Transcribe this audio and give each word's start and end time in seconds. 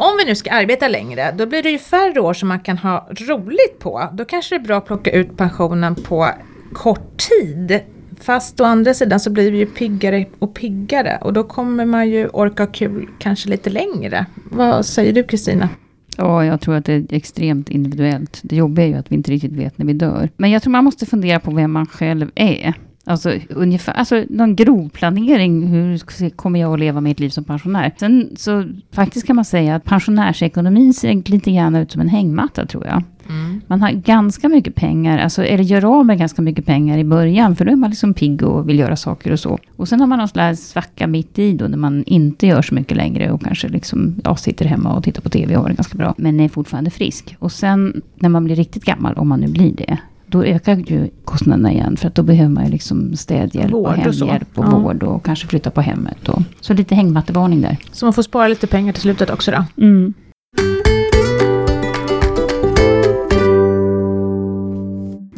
Om 0.00 0.16
vi 0.18 0.24
nu 0.24 0.34
ska 0.34 0.50
arbeta 0.50 0.88
längre, 0.88 1.34
då 1.38 1.46
blir 1.46 1.62
det 1.62 1.70
ju 1.70 1.78
färre 1.78 2.20
år 2.20 2.34
som 2.34 2.48
man 2.48 2.60
kan 2.60 2.78
ha 2.78 3.08
roligt 3.10 3.78
på. 3.78 4.08
Då 4.12 4.24
kanske 4.24 4.54
det 4.54 4.62
är 4.62 4.66
bra 4.66 4.76
att 4.76 4.86
plocka 4.86 5.10
ut 5.10 5.36
pensionen 5.36 5.94
på 5.94 6.28
kort 6.72 7.16
tid. 7.16 7.80
Fast 8.20 8.60
å 8.60 8.64
andra 8.64 8.94
sidan 8.94 9.20
så 9.20 9.30
blir 9.30 9.52
vi 9.52 9.58
ju 9.58 9.66
piggare 9.66 10.26
och 10.38 10.54
piggare 10.54 11.18
och 11.20 11.32
då 11.32 11.44
kommer 11.44 11.84
man 11.84 12.08
ju 12.08 12.28
orka 12.28 12.62
ha 12.62 12.72
kul 12.72 13.08
kanske 13.18 13.48
lite 13.48 13.70
längre. 13.70 14.26
Vad 14.50 14.86
säger 14.86 15.12
du 15.12 15.22
Kristina? 15.22 15.68
Ja, 16.16 16.44
jag 16.44 16.60
tror 16.60 16.74
att 16.74 16.84
det 16.84 16.92
är 16.92 17.04
extremt 17.10 17.68
individuellt. 17.68 18.40
Det 18.42 18.56
jobbiga 18.56 18.86
är 18.86 18.88
ju 18.88 18.96
att 18.96 19.12
vi 19.12 19.14
inte 19.14 19.30
riktigt 19.30 19.52
vet 19.52 19.78
när 19.78 19.86
vi 19.86 19.92
dör. 19.92 20.30
Men 20.36 20.50
jag 20.50 20.62
tror 20.62 20.70
man 20.70 20.84
måste 20.84 21.06
fundera 21.06 21.40
på 21.40 21.50
vem 21.50 21.72
man 21.72 21.86
själv 21.86 22.30
är. 22.34 22.74
Alltså, 23.08 23.32
ungefär, 23.48 23.92
alltså 23.92 24.24
någon 24.30 24.56
grov 24.56 24.88
planering. 24.88 25.66
Hur 25.66 26.28
kommer 26.30 26.60
jag 26.60 26.72
att 26.72 26.80
leva 26.80 27.00
mitt 27.00 27.20
liv 27.20 27.28
som 27.28 27.44
pensionär? 27.44 27.94
Sen 28.00 28.30
så 28.36 28.64
faktiskt 28.92 29.26
kan 29.26 29.36
man 29.36 29.44
säga 29.44 29.74
att 29.74 29.84
pensionärsekonomin 29.84 30.94
ser 30.94 31.30
lite 31.30 31.52
grann 31.52 31.76
ut 31.76 31.92
som 31.92 32.00
en 32.00 32.08
hängmatta 32.08 32.66
tror 32.66 32.86
jag. 32.86 33.02
Mm. 33.28 33.60
Man 33.66 33.82
har 33.82 33.90
ganska 33.90 34.48
mycket 34.48 34.74
pengar, 34.74 35.18
alltså, 35.18 35.44
eller 35.44 35.64
gör 35.64 35.84
av 35.84 36.06
med 36.06 36.18
ganska 36.18 36.42
mycket 36.42 36.66
pengar 36.66 36.98
i 36.98 37.04
början, 37.04 37.56
för 37.56 37.64
då 37.64 37.72
är 37.72 37.76
man 37.76 37.90
liksom 37.90 38.14
pigg 38.14 38.42
och 38.42 38.68
vill 38.68 38.78
göra 38.78 38.96
saker 38.96 39.32
och 39.32 39.40
så. 39.40 39.58
Och 39.76 39.88
sen 39.88 40.00
har 40.00 40.06
man 40.06 40.18
någon 40.18 40.28
slags 40.28 40.68
svacka 40.68 41.06
mitt 41.06 41.38
i 41.38 41.52
då, 41.52 41.68
när 41.68 41.78
man 41.78 42.04
inte 42.04 42.46
gör 42.46 42.62
så 42.62 42.74
mycket 42.74 42.96
längre 42.96 43.30
och 43.30 43.42
kanske 43.42 43.68
liksom, 43.68 44.14
ja, 44.24 44.36
sitter 44.36 44.64
hemma 44.64 44.92
och 44.92 45.04
tittar 45.04 45.22
på 45.22 45.28
TV 45.28 45.56
och 45.56 45.62
har 45.62 45.68
det 45.68 45.76
ganska 45.76 45.98
bra, 45.98 46.14
men 46.18 46.40
är 46.40 46.48
fortfarande 46.48 46.90
frisk. 46.90 47.36
Och 47.38 47.52
sen 47.52 48.02
när 48.14 48.28
man 48.28 48.44
blir 48.44 48.56
riktigt 48.56 48.84
gammal, 48.84 49.14
om 49.14 49.28
man 49.28 49.40
nu 49.40 49.48
blir 49.48 49.74
det, 49.74 49.98
då 50.28 50.44
ökar 50.44 50.76
ju 50.76 51.10
kostnaderna 51.24 51.72
igen. 51.72 51.96
För 51.96 52.08
att 52.08 52.14
då 52.14 52.22
behöver 52.22 52.50
man 52.50 52.64
ju 52.64 52.70
liksom 52.70 53.16
städhjälp 53.16 53.72
vård 53.72 53.86
och 53.86 53.94
hemhjälp 53.94 54.48
och, 54.54 54.64
och 54.64 54.72
ja. 54.72 54.78
vård 54.78 55.02
och 55.02 55.24
kanske 55.24 55.46
flytta 55.46 55.70
på 55.70 55.80
hemmet. 55.80 56.28
Och, 56.28 56.42
så 56.60 56.74
lite 56.74 56.94
hängmattevarning 56.94 57.60
där. 57.60 57.76
Så 57.92 58.06
man 58.06 58.12
får 58.12 58.22
spara 58.22 58.48
lite 58.48 58.66
pengar 58.66 58.92
till 58.92 59.02
slutet 59.02 59.30
också 59.30 59.50
då? 59.50 59.84
Mm. 59.84 60.14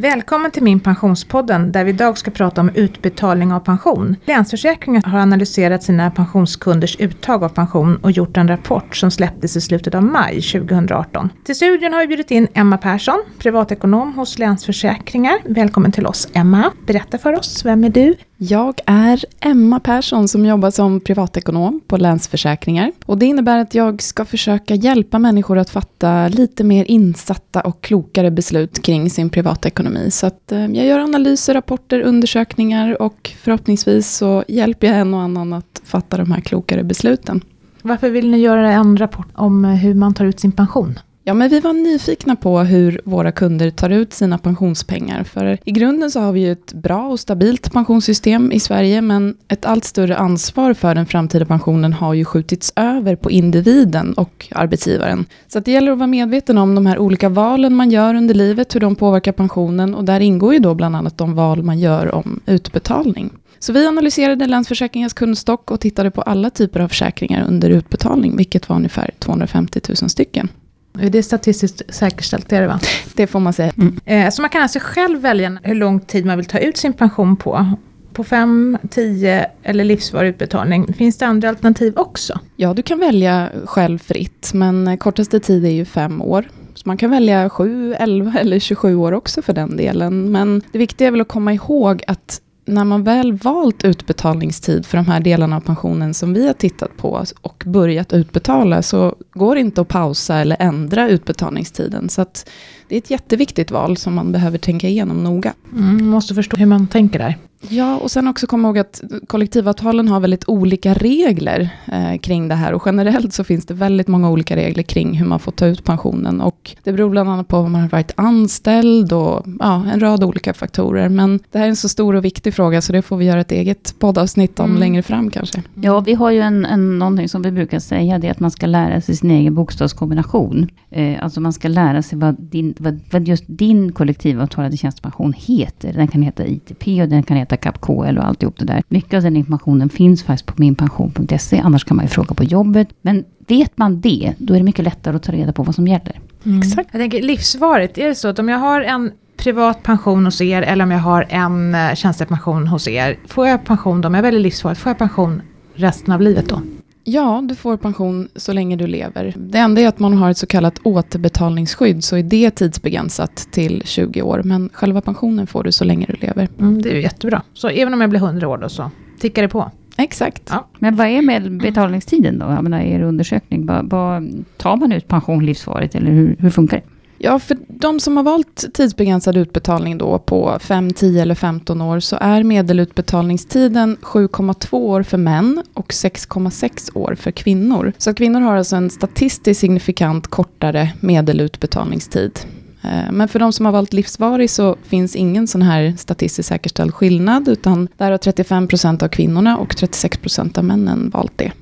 Välkommen 0.00 0.50
till 0.50 0.62
min 0.62 0.80
pensionspodden 0.80 1.72
där 1.72 1.84
vi 1.84 1.90
idag 1.90 2.18
ska 2.18 2.30
prata 2.30 2.60
om 2.60 2.70
utbetalning 2.74 3.52
av 3.52 3.60
pension. 3.60 4.16
Länsförsäkringen 4.24 5.02
har 5.04 5.18
analyserat 5.18 5.82
sina 5.82 6.10
pensionskunders 6.10 6.96
uttag 6.96 7.44
av 7.44 7.48
pension 7.48 7.96
och 7.96 8.10
gjort 8.10 8.36
en 8.36 8.48
rapport 8.48 8.96
som 8.96 9.10
släpptes 9.10 9.56
i 9.56 9.60
slutet 9.60 9.94
av 9.94 10.02
maj 10.02 10.42
2018. 10.42 11.30
Till 11.44 11.56
studion 11.56 11.92
har 11.92 12.00
vi 12.00 12.06
bjudit 12.06 12.30
in 12.30 12.48
Emma 12.54 12.78
Persson, 12.78 13.22
privatekonom 13.38 14.14
hos 14.14 14.38
Länsförsäkringar. 14.38 15.38
Välkommen 15.44 15.92
till 15.92 16.06
oss 16.06 16.28
Emma. 16.32 16.72
Berätta 16.86 17.18
för 17.18 17.38
oss, 17.38 17.64
vem 17.64 17.84
är 17.84 17.90
du? 17.90 18.14
Jag 18.42 18.80
är 18.86 19.24
Emma 19.40 19.80
Persson 19.80 20.28
som 20.28 20.46
jobbar 20.46 20.70
som 20.70 21.00
privatekonom 21.00 21.80
på 21.86 21.96
Länsförsäkringar. 21.96 22.92
Och 23.06 23.18
det 23.18 23.26
innebär 23.26 23.58
att 23.58 23.74
jag 23.74 24.02
ska 24.02 24.24
försöka 24.24 24.74
hjälpa 24.74 25.18
människor 25.18 25.58
att 25.58 25.70
fatta 25.70 26.28
lite 26.28 26.64
mer 26.64 26.84
insatta 26.84 27.60
och 27.60 27.80
klokare 27.80 28.30
beslut 28.30 28.82
kring 28.82 29.10
sin 29.10 29.30
privatekonomi. 29.30 30.10
Så 30.10 30.26
att 30.26 30.52
eh, 30.52 30.66
jag 30.66 30.86
gör 30.86 30.98
analyser, 30.98 31.54
rapporter, 31.54 32.00
undersökningar 32.00 33.02
och 33.02 33.30
förhoppningsvis 33.42 34.16
så 34.16 34.44
hjälper 34.48 34.86
jag 34.86 34.96
en 34.96 35.14
och 35.14 35.20
annan 35.20 35.52
att 35.52 35.82
fatta 35.84 36.16
de 36.16 36.32
här 36.32 36.40
klokare 36.40 36.84
besluten. 36.84 37.40
Varför 37.82 38.10
vill 38.10 38.30
ni 38.30 38.38
göra 38.38 38.72
en 38.72 38.96
rapport 38.96 39.28
om 39.34 39.64
eh, 39.64 39.70
hur 39.70 39.94
man 39.94 40.14
tar 40.14 40.24
ut 40.24 40.40
sin 40.40 40.52
pension? 40.52 40.98
Ja, 41.30 41.34
men 41.34 41.48
vi 41.48 41.60
var 41.60 41.72
nyfikna 41.72 42.36
på 42.36 42.58
hur 42.58 43.00
våra 43.04 43.32
kunder 43.32 43.70
tar 43.70 43.90
ut 43.90 44.12
sina 44.12 44.38
pensionspengar. 44.38 45.24
För 45.24 45.58
i 45.64 45.70
grunden 45.70 46.10
så 46.10 46.20
har 46.20 46.32
vi 46.32 46.40
ju 46.40 46.52
ett 46.52 46.72
bra 46.72 47.08
och 47.08 47.20
stabilt 47.20 47.72
pensionssystem 47.72 48.52
i 48.52 48.60
Sverige, 48.60 49.00
men 49.00 49.36
ett 49.48 49.64
allt 49.64 49.84
större 49.84 50.16
ansvar 50.16 50.74
för 50.74 50.94
den 50.94 51.06
framtida 51.06 51.46
pensionen 51.46 51.92
har 51.92 52.14
ju 52.14 52.24
skjutits 52.24 52.72
över 52.76 53.16
på 53.16 53.30
individen 53.30 54.12
och 54.12 54.48
arbetsgivaren. 54.50 55.26
Så 55.48 55.60
det 55.60 55.72
gäller 55.72 55.92
att 55.92 55.98
vara 55.98 56.06
medveten 56.06 56.58
om 56.58 56.74
de 56.74 56.86
här 56.86 56.98
olika 56.98 57.28
valen 57.28 57.74
man 57.74 57.90
gör 57.90 58.14
under 58.14 58.34
livet, 58.34 58.74
hur 58.74 58.80
de 58.80 58.96
påverkar 58.96 59.32
pensionen 59.32 59.94
och 59.94 60.04
där 60.04 60.20
ingår 60.20 60.52
ju 60.54 60.58
då 60.58 60.74
bland 60.74 60.96
annat 60.96 61.18
de 61.18 61.34
val 61.34 61.62
man 61.62 61.78
gör 61.78 62.14
om 62.14 62.40
utbetalning. 62.46 63.30
Så 63.58 63.72
vi 63.72 63.86
analyserade 63.86 64.46
Länsförsäkringens 64.46 65.12
kundstock 65.12 65.70
och 65.70 65.80
tittade 65.80 66.10
på 66.10 66.22
alla 66.22 66.50
typer 66.50 66.80
av 66.80 66.88
försäkringar 66.88 67.46
under 67.48 67.70
utbetalning, 67.70 68.36
vilket 68.36 68.68
var 68.68 68.76
ungefär 68.76 69.10
250 69.18 69.80
000 69.88 70.10
stycken. 70.10 70.48
Det 70.92 71.18
är 71.18 71.22
statistiskt 71.22 71.82
säkerställt, 71.88 72.48
det 72.48 72.56
är 72.56 72.60
det 72.60 72.68
va? 72.68 72.80
Det 73.14 73.26
får 73.26 73.40
man 73.40 73.52
säga. 73.52 73.72
Mm. 73.78 74.00
Eh, 74.04 74.30
så 74.30 74.42
man 74.42 74.50
kan 74.50 74.62
alltså 74.62 74.78
själv 74.82 75.20
välja 75.20 75.58
hur 75.62 75.74
lång 75.74 76.00
tid 76.00 76.26
man 76.26 76.36
vill 76.36 76.46
ta 76.46 76.58
ut 76.58 76.76
sin 76.76 76.92
pension 76.92 77.36
på. 77.36 77.66
På 78.12 78.24
5, 78.24 78.78
10 78.90 79.46
eller 79.62 79.84
livsvarig 79.84 80.28
utbetalning. 80.28 80.92
Finns 80.92 81.18
det 81.18 81.26
andra 81.26 81.48
alternativ 81.48 81.92
också? 81.96 82.40
Ja, 82.56 82.74
du 82.74 82.82
kan 82.82 82.98
välja 82.98 83.48
själv 83.64 83.98
fritt, 83.98 84.50
men 84.54 84.98
kortaste 84.98 85.40
tid 85.40 85.64
är 85.64 85.70
ju 85.70 85.84
fem 85.84 86.22
år. 86.22 86.48
Så 86.74 86.82
man 86.84 86.96
kan 86.96 87.10
välja 87.10 87.50
7, 87.50 87.94
11 87.94 88.34
eller 88.38 88.58
27 88.58 88.96
år 88.96 89.12
också 89.12 89.42
för 89.42 89.52
den 89.52 89.76
delen. 89.76 90.32
Men 90.32 90.62
det 90.72 90.78
viktiga 90.78 91.08
är 91.08 91.12
väl 91.12 91.20
att 91.20 91.28
komma 91.28 91.52
ihåg 91.52 92.02
att 92.06 92.40
när 92.70 92.84
man 92.84 93.04
väl 93.04 93.32
valt 93.32 93.84
utbetalningstid 93.84 94.86
för 94.86 94.96
de 94.96 95.06
här 95.06 95.20
delarna 95.20 95.56
av 95.56 95.60
pensionen 95.60 96.14
som 96.14 96.34
vi 96.34 96.46
har 96.46 96.54
tittat 96.54 96.96
på 96.96 97.24
och 97.40 97.62
börjat 97.66 98.12
utbetala 98.12 98.82
så 98.82 99.14
går 99.32 99.54
det 99.54 99.60
inte 99.60 99.80
att 99.80 99.88
pausa 99.88 100.36
eller 100.36 100.56
ändra 100.60 101.08
utbetalningstiden. 101.08 102.08
Så 102.08 102.22
att 102.22 102.50
det 102.90 102.96
är 102.96 102.98
ett 102.98 103.10
jätteviktigt 103.10 103.70
val 103.70 103.96
som 103.96 104.14
man 104.14 104.32
behöver 104.32 104.58
tänka 104.58 104.88
igenom 104.88 105.24
noga. 105.24 105.54
Mm, 105.72 105.96
man 105.96 106.06
måste 106.06 106.34
förstå 106.34 106.56
hur 106.56 106.66
man 106.66 106.86
tänker 106.86 107.18
där. 107.18 107.38
Ja, 107.68 107.96
och 107.96 108.10
sen 108.10 108.28
också 108.28 108.46
komma 108.46 108.68
ihåg 108.68 108.78
att 108.78 109.02
kollektivavtalen 109.26 110.08
har 110.08 110.20
väldigt 110.20 110.48
olika 110.48 110.94
regler 110.94 111.70
eh, 111.92 112.18
kring 112.18 112.48
det 112.48 112.54
här. 112.54 112.72
Och 112.72 112.82
generellt 112.86 113.32
så 113.32 113.44
finns 113.44 113.66
det 113.66 113.74
väldigt 113.74 114.08
många 114.08 114.30
olika 114.30 114.56
regler 114.56 114.82
kring 114.82 115.12
hur 115.18 115.26
man 115.26 115.40
får 115.40 115.52
ta 115.52 115.66
ut 115.66 115.84
pensionen. 115.84 116.40
Och 116.40 116.76
det 116.82 116.92
beror 116.92 117.10
bland 117.10 117.30
annat 117.30 117.48
på 117.48 117.56
om 117.56 117.72
man 117.72 117.80
har 117.80 117.88
varit 117.88 118.12
anställd 118.16 119.12
och 119.12 119.46
ja, 119.60 119.84
en 119.92 120.00
rad 120.00 120.24
olika 120.24 120.54
faktorer. 120.54 121.08
Men 121.08 121.40
det 121.50 121.58
här 121.58 121.64
är 121.64 121.68
en 121.68 121.76
så 121.76 121.88
stor 121.88 122.14
och 122.14 122.24
viktig 122.24 122.54
fråga 122.54 122.82
så 122.82 122.92
det 122.92 123.02
får 123.02 123.16
vi 123.16 123.24
göra 123.24 123.40
ett 123.40 123.52
eget 123.52 123.94
poddavsnitt 123.98 124.60
om 124.60 124.66
mm. 124.66 124.80
längre 124.80 125.02
fram 125.02 125.30
kanske. 125.30 125.62
Ja, 125.74 126.00
vi 126.00 126.14
har 126.14 126.30
ju 126.30 126.40
en, 126.40 126.64
en, 126.64 126.98
någonting 126.98 127.28
som 127.28 127.42
vi 127.42 127.50
brukar 127.50 127.78
säga, 127.78 128.18
det 128.18 128.26
är 128.26 128.30
att 128.30 128.40
man 128.40 128.50
ska 128.50 128.66
lära 128.66 129.00
sig 129.00 129.16
sin 129.16 129.30
egen 129.30 129.54
bokstavskombination. 129.54 130.68
Eh, 130.90 131.24
alltså 131.24 131.40
man 131.40 131.52
ska 131.52 131.68
lära 131.68 132.02
sig 132.02 132.18
vad, 132.18 132.36
din, 132.40 132.74
vad, 132.80 133.00
vad 133.10 133.28
just 133.28 133.44
din 133.46 133.92
kollektivavtalade 133.92 134.76
tjänstepension 134.76 135.32
heter. 135.32 135.92
Den 135.92 136.08
kan 136.08 136.22
heta 136.22 136.46
ITP 136.46 137.02
och 137.02 137.08
den 137.08 137.22
kan 137.22 137.36
heta 137.36 137.56
KapKL 137.56 138.18
och 138.18 138.24
alltihop 138.24 138.58
det 138.58 138.64
där. 138.64 138.82
Mycket 138.88 139.14
av 139.14 139.22
den 139.22 139.36
informationen 139.36 139.88
finns 139.88 140.22
faktiskt 140.22 140.46
på 140.46 140.54
minpension.se. 140.56 141.60
Annars 141.64 141.84
kan 141.84 141.96
man 141.96 142.04
ju 142.04 142.08
fråga 142.08 142.34
på 142.34 142.44
jobbet. 142.44 142.88
Men 143.02 143.24
vet 143.48 143.78
man 143.78 144.00
det, 144.00 144.34
då 144.38 144.54
är 144.54 144.58
det 144.58 144.64
mycket 144.64 144.84
lättare 144.84 145.16
att 145.16 145.22
ta 145.22 145.32
reda 145.32 145.52
på 145.52 145.62
vad 145.62 145.74
som 145.74 145.88
gäller. 145.88 146.20
Mm. 146.44 146.58
Exakt. 146.58 146.88
Jag 146.92 147.00
tänker 147.00 147.22
livsvarigt, 147.22 147.98
är 147.98 148.08
det 148.08 148.14
så 148.14 148.28
att 148.28 148.38
om 148.38 148.48
jag 148.48 148.58
har 148.58 148.82
en 148.82 149.12
privat 149.36 149.82
pension 149.82 150.24
hos 150.24 150.40
er 150.40 150.62
eller 150.62 150.84
om 150.84 150.90
jag 150.90 150.98
har 150.98 151.26
en 151.28 151.74
eh, 151.74 151.94
tjänstepension 151.94 152.66
hos 152.66 152.88
er. 152.88 153.18
Får 153.26 153.48
jag 153.48 153.64
pension 153.64 154.00
då, 154.00 154.08
om 154.08 154.14
jag 154.14 154.22
väljer 154.22 154.40
livsvarigt, 154.40 154.80
får 154.80 154.90
jag 154.90 154.98
pension 154.98 155.42
resten 155.74 156.14
av 156.14 156.20
livet 156.20 156.48
då? 156.48 156.60
Ja, 157.04 157.42
du 157.48 157.54
får 157.54 157.76
pension 157.76 158.28
så 158.36 158.52
länge 158.52 158.76
du 158.76 158.86
lever. 158.86 159.34
Det 159.36 159.58
enda 159.58 159.80
är 159.80 159.88
att 159.88 159.98
man 159.98 160.14
har 160.14 160.30
ett 160.30 160.38
så 160.38 160.46
kallat 160.46 160.78
återbetalningsskydd, 160.82 162.04
så 162.04 162.16
är 162.16 162.22
det 162.22 162.50
tidsbegränsat 162.50 163.48
till 163.50 163.82
20 163.84 164.22
år. 164.22 164.42
Men 164.44 164.70
själva 164.72 165.00
pensionen 165.00 165.46
får 165.46 165.64
du 165.64 165.72
så 165.72 165.84
länge 165.84 166.06
du 166.08 166.26
lever. 166.26 166.48
Mm, 166.58 166.82
det 166.82 166.90
är 166.90 166.94
ju 166.94 167.02
jättebra. 167.02 167.42
Så 167.52 167.68
även 167.68 167.94
om 167.94 168.00
jag 168.00 168.10
blir 168.10 168.20
100 168.20 168.48
år 168.48 168.58
då 168.58 168.68
så 168.68 168.90
tickar 169.20 169.42
det 169.42 169.48
på? 169.48 169.70
Exakt. 169.96 170.42
Ja. 170.50 170.68
Men 170.78 170.96
vad 170.96 171.06
är 171.06 171.22
med 171.22 171.58
betalningstiden 171.58 172.38
då? 172.38 172.46
Jag 172.46 172.62
menar, 172.64 172.80
er 172.80 173.02
undersökning, 173.02 173.66
vad, 173.66 173.90
vad, 173.90 174.44
tar 174.56 174.76
man 174.76 174.92
ut 174.92 175.08
pension 175.08 175.46
livsvarigt 175.46 175.94
eller 175.94 176.10
hur, 176.10 176.36
hur 176.38 176.50
funkar 176.50 176.76
det? 176.76 176.82
Ja, 177.22 177.38
för 177.38 177.56
de 177.68 178.00
som 178.00 178.16
har 178.16 178.24
valt 178.24 178.74
tidsbegränsad 178.74 179.36
utbetalning 179.36 179.98
då 179.98 180.18
på 180.18 180.58
5, 180.60 180.92
10 180.92 181.22
eller 181.22 181.34
15 181.34 181.80
år 181.80 182.00
så 182.00 182.16
är 182.20 182.42
medelutbetalningstiden 182.42 183.96
7,2 184.02 184.74
år 184.74 185.02
för 185.02 185.18
män 185.18 185.62
och 185.74 185.88
6,6 185.88 186.96
år 186.96 187.14
för 187.14 187.30
kvinnor. 187.30 187.92
Så 187.98 188.14
kvinnor 188.14 188.40
har 188.40 188.56
alltså 188.56 188.76
en 188.76 188.90
statistiskt 188.90 189.60
signifikant 189.60 190.26
kortare 190.26 190.92
medelutbetalningstid. 191.00 192.40
Eh, 192.82 193.12
men 193.12 193.28
för 193.28 193.38
de 193.38 193.52
som 193.52 193.66
har 193.66 193.72
valt 193.72 193.92
livsvarig 193.92 194.50
så 194.50 194.76
finns 194.82 195.16
ingen 195.16 195.46
sån 195.46 195.62
här 195.62 195.94
statistiskt 195.98 196.48
säkerställd 196.48 196.94
skillnad, 196.94 197.48
utan 197.48 197.88
där 197.96 198.10
har 198.10 198.18
35 198.18 198.68
procent 198.68 199.02
av 199.02 199.08
kvinnorna 199.08 199.56
och 199.56 199.76
36 199.76 200.18
procent 200.18 200.58
av 200.58 200.64
männen 200.64 201.10
valt 201.10 201.38
det. 201.38 201.52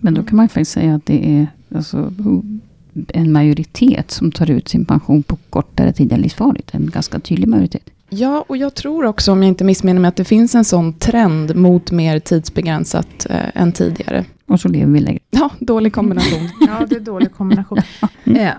Men 0.00 0.14
då 0.14 0.22
kan 0.22 0.36
man 0.36 0.48
faktiskt 0.48 0.72
säga 0.72 0.94
att 0.94 1.06
det 1.06 1.30
är 1.30 1.46
alltså, 1.74 2.12
en 3.08 3.32
majoritet 3.32 4.10
som 4.10 4.32
tar 4.32 4.50
ut 4.50 4.68
sin 4.68 4.84
pension 4.84 5.22
på 5.22 5.36
kortare 5.50 5.92
tid 5.92 6.12
än 6.12 6.20
livsfarligt. 6.20 6.74
En 6.74 6.90
ganska 6.90 7.18
tydlig 7.18 7.48
majoritet. 7.48 7.90
Ja, 8.12 8.44
och 8.48 8.56
jag 8.56 8.74
tror 8.74 9.04
också, 9.04 9.32
om 9.32 9.42
jag 9.42 9.48
inte 9.48 9.64
missminner 9.64 10.00
mig, 10.00 10.08
att 10.08 10.16
det 10.16 10.24
finns 10.24 10.54
en 10.54 10.64
sån 10.64 10.92
trend 10.92 11.56
mot 11.56 11.90
mer 11.90 12.18
tidsbegränsat 12.18 13.26
eh, 13.30 13.62
än 13.62 13.72
tidigare. 13.72 14.24
Och 14.46 14.60
så 14.60 14.68
lever 14.68 14.92
vi 14.92 15.00
längre. 15.00 15.20
Ja, 15.30 15.50
dålig 15.58 15.92
kombination. 15.92 16.48
ja, 16.60 16.86
det 16.86 16.96
är 16.96 17.00
dålig 17.00 17.34
kombination. 17.34 17.78
eh, 18.24 18.50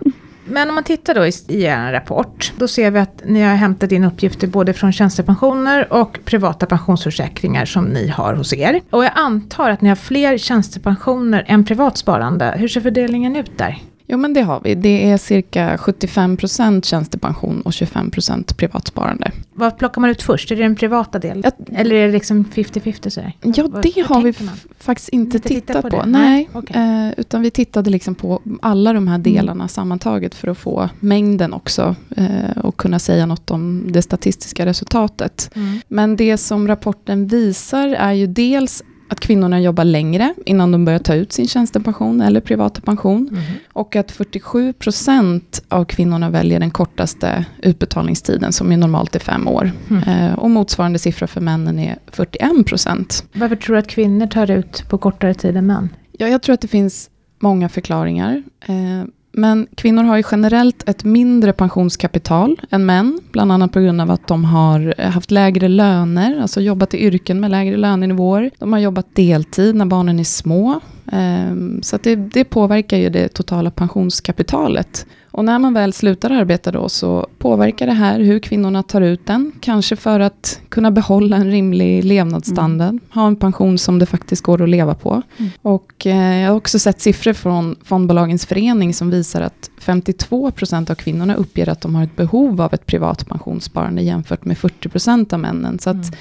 Men 0.45 0.69
om 0.69 0.75
man 0.75 0.84
tittar 0.84 1.16
då 1.16 1.25
i, 1.25 1.31
i 1.48 1.63
er 1.63 1.92
rapport, 1.92 2.54
då 2.57 2.68
ser 2.68 2.92
vi 2.92 3.00
att 3.00 3.22
ni 3.25 3.42
har 3.42 3.56
hämtat 3.56 3.92
in 3.92 4.04
uppgifter 4.04 4.48
både 4.48 4.74
från 4.74 4.92
tjänstepensioner 4.92 5.94
och 5.94 6.19
privata 6.25 6.66
pensionsförsäkringar 6.66 7.66
som 7.66 7.86
ni 7.86 8.07
har 8.07 8.34
hos 8.34 8.54
er. 8.54 8.81
Och 8.89 9.04
jag 9.04 9.12
antar 9.16 9.69
att 9.69 9.81
ni 9.81 9.89
har 9.89 9.95
fler 9.95 10.38
tjänstepensioner 10.38 11.45
än 11.48 11.66
privat 11.66 11.98
sparande. 11.98 12.54
Hur 12.57 12.68
ser 12.68 12.81
fördelningen 12.81 13.36
ut 13.36 13.57
där? 13.57 13.77
Jo, 14.12 14.18
men 14.18 14.34
det 14.34 14.42
har 14.42 14.62
vi. 14.63 14.75
Det 14.75 15.10
är 15.12 15.18
cirka 15.18 15.78
75 15.78 16.38
procent 16.38 16.86
tjänstepension 16.86 17.62
och 17.62 17.74
25 17.74 18.12
procent 18.12 18.58
privatsparande. 18.58 19.31
Vad 19.54 19.78
plockar 19.78 20.02
man 20.02 20.10
ut 20.10 20.22
först? 20.22 20.52
Är 20.52 20.56
det 20.56 20.62
den 20.63 20.75
privata 20.75 21.19
delen? 21.19 21.44
Jag, 21.44 21.80
Eller 21.80 21.96
är 21.96 22.06
det 22.08 22.12
liksom 22.13 22.46
50-50 22.46 23.10
sådär? 23.10 23.34
ja, 23.42 23.68
Vad- 23.72 23.84
det 23.84 24.02
har 24.08 24.22
vi 24.22 24.34
man? 24.46 24.54
faktiskt 24.80 25.10
inte 25.10 25.38
Inte 25.38 25.50
tittat 25.50 25.68
tittat 25.68 25.92
på 25.92 26.00
på. 26.00 26.06
Nej, 26.06 26.50
okej. 26.54 26.75
eh, 26.81 27.19
utan 27.19 27.42
vi 27.42 27.52
tittade 27.52 27.90
liksom 27.90 28.16
på 28.16 28.42
alla 28.62 28.94
de 28.94 29.08
här 29.08 29.16
Mm. 29.16 29.24
delarna 29.34 29.68
sammantaget 29.68 30.36
för 30.36 30.48
att 30.48 30.58
få 30.58 30.90
mängden 31.00 31.54
också 31.54 31.96
eh, 32.18 32.58
och 32.63 32.78
kunna 32.78 33.00
säga 33.00 33.25
något 33.25 33.52
om 33.52 33.92
det 33.92 34.02
statistiska 34.02 34.66
resultatet. 34.66 35.52
Mm. 35.56 35.80
Men 35.88 36.16
det 36.16 36.38
som 36.38 36.68
rapporten 36.68 37.28
visar 37.28 37.88
är 37.88 38.12
ju 38.13 38.28
dels 38.28 38.84
att 39.12 39.19
kvinnorna 39.19 39.62
jobbar 39.62 39.84
längre 39.84 40.34
innan 40.46 40.72
de 40.72 40.86
börjar 40.86 41.00
ta 41.00 41.13
ut 41.13 41.34
sin 41.34 41.48
tjänstepension 41.48 42.22
eller 42.22 42.42
privata 42.42 42.81
pension. 42.81 43.30
Mhm. 43.31 43.42
Och 43.74 43.96
att 43.96 44.12
47 44.12 44.74
procent 44.74 45.63
av 45.68 45.86
kvinnorna 45.86 46.30
väljer 46.30 46.60
den 46.60 46.72
kortaste 46.72 47.46
utbetalningstiden 47.63 48.54
som 48.54 48.72
ju 48.72 48.78
normalt 48.78 49.16
är 49.16 49.19
fem 49.19 49.48
år. 49.48 49.72
Mm. 49.90 50.04
Eh, 50.04 50.34
och 50.34 50.50
motsvarande 50.50 51.00
siffra 51.00 51.28
för 51.28 51.42
männen 51.42 51.80
är 51.80 51.98
41 52.08 52.66
procent. 52.66 53.25
Varför 53.34 53.56
tror 53.56 53.75
du 53.75 53.80
att 53.80 53.88
kvinnor 53.88 54.28
tar 54.28 54.52
ut 54.52 54.90
på 54.90 54.98
kortare 54.98 55.34
tid 55.34 55.58
än 55.58 55.66
män? 55.66 55.90
Ja, 56.12 56.28
jag 56.28 56.42
tror 56.42 56.54
att 56.54 56.62
det 56.62 56.68
finns 56.68 57.10
många 57.40 57.69
förklaringar. 57.69 58.44
Eh, 58.66 59.04
men 59.31 59.68
kvinnor 59.75 60.04
har 60.04 60.18
ju 60.18 60.24
generellt 60.31 60.89
ett 60.89 61.04
mindre 61.04 61.54
pensionskapital 61.54 62.62
än 62.69 62.86
män. 62.86 63.19
Bland 63.31 63.51
annat 63.51 63.72
på 63.72 63.80
grund 63.80 64.01
av 64.01 64.12
att 64.12 64.28
de 64.28 64.45
har 64.45 65.01
haft 65.01 65.31
lägre 65.31 65.68
löner, 65.68 66.42
alltså 66.42 66.62
jobbat 66.62 66.94
i 66.94 66.98
yrken 66.98 67.39
med 67.39 67.51
lägre 67.51 67.78
lönenivåer. 67.78 68.51
De 68.60 68.74
har 68.74 68.80
jobbat 68.80 69.16
deltid 69.16 69.75
när 69.75 69.86
barnen 69.86 70.19
är 70.19 70.24
små. 70.24 70.80
Ehm, 71.12 71.80
så 71.83 71.95
att 71.95 72.04
det, 72.04 72.16
det 72.16 72.44
påverkar 72.44 72.98
ju 72.98 73.10
det 73.10 73.28
totala 73.28 73.72
pensionskapitalet. 73.72 75.06
Och 75.31 75.45
när 75.45 75.60
man 75.60 75.74
väl 75.74 75.94
slutar 75.94 76.30
arbeta 76.30 76.72
då 76.72 76.89
så 76.89 77.28
påverkar 77.38 77.88
det 77.88 77.94
här 77.94 78.19
hur 78.19 78.39
kvinnorna 78.39 78.83
tar 78.83 79.01
ut 79.01 79.25
den. 79.28 79.51
Kanske 79.60 79.95
för 79.95 80.19
att 80.19 80.60
kunna 80.69 80.92
behålla 80.92 81.36
en 81.38 81.51
rimlig 81.51 82.04
levnadsstandard. 82.06 82.98
Ha 83.13 83.28
en 83.28 83.36
pension 83.36 83.78
som 83.78 84.00
det 84.00 84.06
faktiskt 84.06 84.44
går 84.44 84.62
att 84.63 84.69
leva 84.69 84.95
på. 84.95 85.22
Mm. 85.38 85.51
Och 85.62 86.07
eh, 86.07 86.39
jag 86.42 86.50
har 86.50 86.57
också 86.57 86.80
sett 86.80 87.01
siffror 87.01 87.33
från 87.33 87.75
Fondbolagens 87.83 88.45
förening 88.45 88.94
som 88.94 89.10
visar 89.10 89.42
att 89.42 89.69
52 89.80 90.51
procent 90.51 90.89
av 90.89 90.95
kvinnorna 90.95 91.36
uppger 91.36 91.69
att 91.69 91.81
de 91.81 91.95
har 91.95 92.04
ett 92.04 92.16
behov 92.16 92.62
av 92.62 92.74
ett 92.74 92.86
privat 92.86 93.27
pensionssparande 93.27 94.01
jämfört 94.01 94.45
med 94.45 94.57
40 94.57 94.89
procent 94.89 95.34
av 95.34 95.39
männen. 95.39 95.80
Så 95.80 95.89
att 95.89 95.95
Mm. 95.95 96.13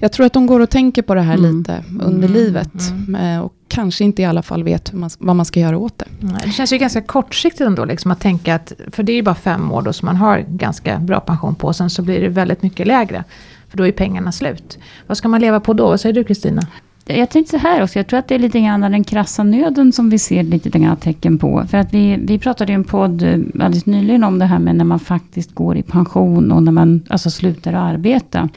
jag 0.00 0.12
tror 0.12 0.26
att 0.26 0.32
de 0.32 0.46
går 0.46 0.60
och 0.60 0.70
tänker 0.70 1.02
på 1.02 1.14
det 1.14 1.20
här 1.20 1.34
Mm. 1.38 1.58
lite 1.58 1.84
under 2.00 2.28
Mm. 2.28 2.32
livet. 2.32 2.72
Mm. 3.08 3.14
Eh, 3.36 3.40
Och 3.40 3.52
kanske 3.68 4.04
inte 4.04 4.22
i 4.22 4.24
alla 4.24 4.42
fall 4.42 4.64
vet 4.64 4.92
man, 4.92 5.10
vad 5.18 5.36
man 5.36 5.46
ska 5.46 5.60
göra 5.60 5.78
åt 5.78 5.98
det. 5.98 6.04
Det 6.44 6.50
känns 6.50 6.72
ju 6.72 6.78
ganska 6.78 7.00
kortsiktigt 7.02 7.60
ändå 7.60 7.84
liksom 7.84 8.10
att 8.10 8.20
tänka 8.20 8.49
att, 8.54 8.72
för 8.92 9.02
det 9.02 9.12
är 9.12 9.16
ju 9.16 9.22
bara 9.22 9.34
fem 9.34 9.72
år 9.72 9.82
då 9.82 9.92
som 9.92 10.06
man 10.06 10.16
har 10.16 10.44
ganska 10.48 10.98
bra 10.98 11.20
pension 11.20 11.54
på, 11.54 11.72
sen 11.72 11.90
så 11.90 12.02
blir 12.02 12.20
det 12.20 12.28
väldigt 12.28 12.62
mycket 12.62 12.86
lägre. 12.86 13.24
För 13.68 13.78
då 13.78 13.86
är 13.86 13.92
pengarna 13.92 14.32
slut. 14.32 14.78
Vad 15.06 15.16
ska 15.16 15.28
man 15.28 15.40
leva 15.40 15.60
på 15.60 15.72
då? 15.72 15.88
Vad 15.88 16.00
säger 16.00 16.14
du 16.14 16.24
Kristina? 16.24 16.62
Jag 17.06 17.30
tänkte 17.30 17.50
så 17.50 17.56
här 17.56 17.82
också, 17.82 17.98
jag 17.98 18.06
tror 18.06 18.18
att 18.18 18.28
det 18.28 18.34
är 18.34 18.38
lite 18.38 18.60
grann 18.60 18.80
den 18.80 19.04
krassa 19.04 19.42
nöden 19.42 19.92
som 19.92 20.10
vi 20.10 20.18
ser 20.18 20.42
lite 20.42 20.78
grann 20.78 20.96
tecken 20.96 21.38
på. 21.38 21.64
För 21.68 21.78
att 21.78 21.94
vi, 21.94 22.16
vi 22.22 22.38
pratade 22.38 22.72
i 22.72 22.74
en 22.74 22.84
podd 22.84 23.22
eh, 23.22 23.38
alldeles 23.60 23.86
nyligen 23.86 24.24
om 24.24 24.38
det 24.38 24.44
här 24.44 24.58
med 24.58 24.76
när 24.76 24.84
man 24.84 25.00
faktiskt 25.00 25.54
går 25.54 25.76
i 25.76 25.82
pension 25.82 26.52
och 26.52 26.62
när 26.62 26.72
man 26.72 27.02
alltså 27.08 27.30
slutar 27.30 27.72
arbeta. 27.72 28.48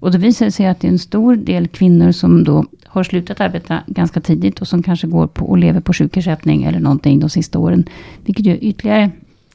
Och 0.00 0.12
då 0.12 0.18
visar 0.18 0.46
det 0.46 0.52
sig 0.52 0.66
att 0.66 0.80
det 0.80 0.86
är 0.86 0.92
en 0.92 0.98
stor 0.98 1.36
del 1.36 1.68
kvinnor 1.68 2.12
som 2.12 2.44
då 2.44 2.64
har 2.86 3.04
slutat 3.04 3.40
arbeta 3.40 3.78
ganska 3.86 4.20
tidigt 4.20 4.60
och 4.60 4.68
som 4.68 4.82
kanske 4.82 5.06
går 5.06 5.26
på 5.26 5.46
och 5.46 5.58
lever 5.58 5.80
på 5.80 5.92
sjukersättning 5.92 6.64
eller 6.64 6.80
någonting 6.80 7.20
de 7.20 7.30
sista 7.30 7.58
åren. 7.58 7.84
Vilket 8.24 8.46
ju 8.46 8.58
ytterligare 8.58 9.10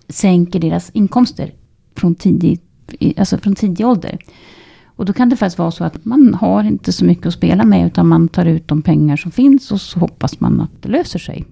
sänker 0.09 0.59
deras 0.59 0.89
inkomster 0.89 1.53
från 1.95 2.15
tidig, 2.15 2.59
alltså 3.17 3.38
från 3.38 3.55
tidig 3.55 3.85
ålder. 3.88 4.17
Och 4.95 5.05
då 5.05 5.13
kan 5.13 5.29
det 5.29 5.35
faktiskt 5.35 5.59
vara 5.59 5.71
så 5.71 5.83
att 5.83 6.05
man 6.05 6.33
har 6.33 6.63
inte 6.63 6.94
så 6.94 7.05
mycket 7.05 7.25
att 7.25 7.33
spela 7.33 7.63
med 7.63 7.88
utan 7.88 8.07
man 8.07 8.27
tar 8.27 8.45
ut 8.45 8.67
de 8.67 8.81
pengar 8.81 9.17
som 9.17 9.31
finns 9.31 9.71
och 9.71 9.81
så 9.81 10.00
hoppas 10.00 10.39
man 10.39 10.61
att 10.61 10.81
det 10.81 10.89
löser 10.89 11.19
sig. 11.19 11.45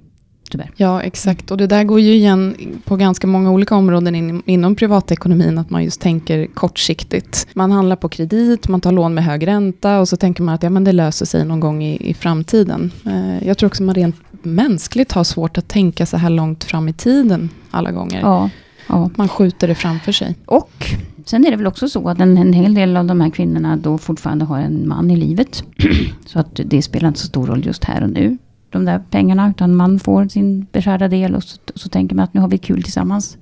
Tyvärr. 0.51 0.71
Ja, 0.75 1.01
exakt. 1.01 1.51
Och 1.51 1.57
det 1.57 1.67
där 1.67 1.83
går 1.83 1.99
ju 1.99 2.13
igen 2.13 2.55
på 2.85 2.95
ganska 2.95 3.27
många 3.27 3.51
olika 3.51 3.75
områden 3.75 4.15
in, 4.15 4.43
inom 4.45 4.75
privatekonomin, 4.75 5.57
att 5.57 5.69
man 5.69 5.83
just 5.83 6.01
tänker 6.01 6.45
kortsiktigt. 6.45 7.47
Man 7.53 7.71
handlar 7.71 7.95
på 7.95 8.09
kredit, 8.09 8.67
man 8.67 8.81
tar 8.81 8.91
lån 8.91 9.13
med 9.13 9.23
hög 9.23 9.47
ränta 9.47 9.99
och 9.99 10.09
så 10.09 10.17
tänker 10.17 10.43
man 10.43 10.55
att 10.55 10.63
ja, 10.63 10.69
men 10.69 10.83
det 10.83 10.91
löser 10.91 11.25
sig 11.25 11.45
någon 11.45 11.59
gång 11.59 11.83
i, 11.83 12.09
i 12.09 12.13
framtiden. 12.13 12.91
Eh, 13.05 13.47
jag 13.47 13.57
tror 13.57 13.67
också 13.67 13.83
man 13.83 13.95
rent 13.95 14.15
mänskligt 14.45 15.11
har 15.11 15.23
svårt 15.23 15.57
att 15.57 15.67
tänka 15.67 16.05
så 16.05 16.17
här 16.17 16.29
långt 16.29 16.63
fram 16.63 16.87
i 16.87 16.93
tiden 16.93 17.49
alla 17.71 17.91
gånger. 17.91 18.21
Ja, 18.21 18.49
ja. 18.87 19.09
Man 19.15 19.29
skjuter 19.29 19.67
det 19.67 19.75
framför 19.75 20.11
sig. 20.11 20.35
Och 20.45 20.93
sen 21.25 21.45
är 21.45 21.51
det 21.51 21.57
väl 21.57 21.67
också 21.67 21.89
så 21.89 22.09
att 22.09 22.19
en, 22.19 22.37
en 22.37 22.53
hel 22.53 22.73
del 22.73 22.97
av 22.97 23.05
de 23.05 23.21
här 23.21 23.29
kvinnorna 23.29 23.77
då 23.77 23.97
fortfarande 23.97 24.45
har 24.45 24.59
en 24.59 24.87
man 24.87 25.11
i 25.11 25.15
livet. 25.15 25.63
så 26.25 26.39
att 26.39 26.59
det 26.65 26.81
spelar 26.81 27.07
inte 27.07 27.19
så 27.19 27.27
stor 27.27 27.47
roll 27.47 27.65
just 27.65 27.83
här 27.83 28.03
och 28.03 28.09
nu. 28.09 28.37
De 28.69 28.85
där 28.85 29.01
pengarna. 29.09 29.49
Utan 29.49 29.75
man 29.75 29.99
får 29.99 30.27
sin 30.27 30.65
beskärda 30.71 31.07
del 31.07 31.35
och 31.35 31.43
så, 31.43 31.57
så 31.75 31.89
tänker 31.89 32.15
man 32.15 32.23
att 32.23 32.33
nu 32.33 32.41
har 32.41 32.47
vi 32.47 32.57
kul 32.57 32.83
tillsammans. 32.83 33.37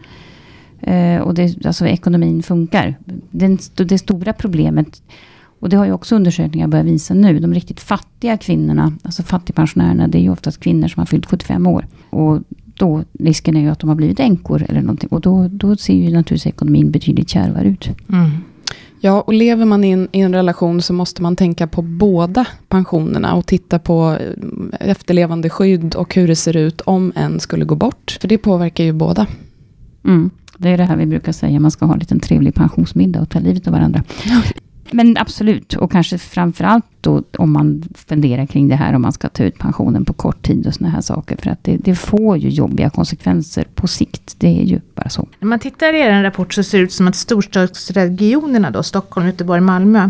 Eh, 0.81 1.21
och 1.21 1.33
det, 1.33 1.65
alltså 1.65 1.87
ekonomin 1.87 2.43
funkar. 2.43 2.95
Den, 3.31 3.57
det 3.75 3.97
stora 3.97 4.33
problemet 4.33 5.01
och 5.59 5.69
det 5.69 5.77
har 5.77 5.85
ju 5.85 5.91
också 5.91 6.15
undersökningar 6.15 6.67
börjat 6.67 6.85
visa 6.85 7.13
nu. 7.13 7.39
De 7.39 7.53
riktigt 7.53 7.79
fattiga 7.79 8.37
kvinnorna, 8.37 8.93
alltså 9.03 9.23
fattigpensionärerna, 9.23 10.07
det 10.07 10.17
är 10.17 10.21
ju 10.21 10.31
oftast 10.31 10.59
kvinnor 10.59 10.87
som 10.87 11.01
har 11.01 11.05
fyllt 11.05 11.25
75 11.25 11.67
år. 11.67 11.87
Och 12.09 12.39
då 12.79 13.03
risken 13.19 13.57
är 13.57 13.61
ju 13.61 13.69
att 13.69 13.79
de 13.79 13.89
har 13.89 13.95
blivit 13.95 14.19
änkor 14.19 14.65
eller 14.69 14.81
någonting. 14.81 15.09
Och 15.09 15.21
då, 15.21 15.47
då 15.47 15.75
ser 15.75 15.93
ju 15.93 16.03
naturligtvis 16.03 16.47
ekonomin 16.47 16.91
betydligt 16.91 17.29
kärvare 17.29 17.67
ut. 17.67 17.89
Ja, 19.01 19.21
och 19.21 19.33
lever 19.33 19.65
man 19.65 19.83
i 19.83 19.89
en, 19.89 20.07
i 20.11 20.19
en 20.19 20.33
relation 20.33 20.81
så 20.81 20.93
måste 20.93 21.21
man 21.21 21.35
tänka 21.35 21.67
på 21.67 21.81
båda 21.81 22.45
pensionerna 22.67 23.33
och 23.33 23.45
titta 23.45 23.79
på 23.79 24.17
eh, 24.19 24.89
efterlevande 24.89 25.49
skydd 25.49 25.95
och 25.95 26.15
hur 26.15 26.27
det 26.27 26.35
ser 26.35 26.57
ut 26.57 26.81
om 26.81 27.11
en 27.15 27.39
skulle 27.39 27.65
gå 27.65 27.75
bort. 27.75 28.17
För 28.21 28.27
det 28.27 28.37
påverkar 28.37 28.83
ju 28.83 28.93
båda. 28.93 29.27
Mm. 30.05 30.29
Det 30.57 30.69
är 30.69 30.77
det 30.77 30.83
här 30.83 30.97
vi 30.97 31.05
brukar 31.05 31.31
säga, 31.31 31.59
man 31.59 31.71
ska 31.71 31.85
ha 31.85 31.93
en 31.93 31.99
liten 31.99 32.19
trevlig 32.19 32.55
pensionsmiddag 32.55 33.21
och 33.21 33.29
ta 33.29 33.39
livet 33.39 33.67
av 33.67 33.73
varandra. 33.73 34.03
Men 34.91 35.17
absolut, 35.17 35.73
och 35.73 35.91
kanske 35.91 36.17
framförallt 36.17 36.85
då 37.01 37.23
om 37.37 37.51
man 37.51 37.83
funderar 37.95 38.45
kring 38.45 38.67
det 38.67 38.75
här 38.75 38.93
om 38.93 39.01
man 39.01 39.13
ska 39.13 39.29
ta 39.29 39.43
ut 39.43 39.57
pensionen 39.57 40.05
på 40.05 40.13
kort 40.13 40.43
tid 40.43 40.67
och 40.67 40.73
sådana 40.73 40.93
här 40.93 41.01
saker. 41.01 41.37
För 41.37 41.49
att 41.49 41.63
det, 41.63 41.77
det 41.77 41.95
får 41.95 42.37
ju 42.37 42.49
jobbiga 42.49 42.89
konsekvenser 42.89 43.67
på 43.75 43.87
sikt. 43.87 44.35
Det 44.37 44.47
är 44.47 44.63
ju 44.63 44.79
bara 44.95 45.09
så. 45.09 45.27
När 45.39 45.47
man 45.47 45.59
tittar 45.59 45.93
i 45.93 45.99
er 45.99 46.23
rapport 46.23 46.53
så 46.53 46.63
ser 46.63 46.77
det 46.77 46.83
ut 46.83 46.91
som 46.91 47.07
att 47.07 47.15
storstadsregionerna 47.15 48.71
då, 48.71 48.83
Stockholm, 48.83 49.27
Göteborg, 49.27 49.61
Malmö, 49.61 50.09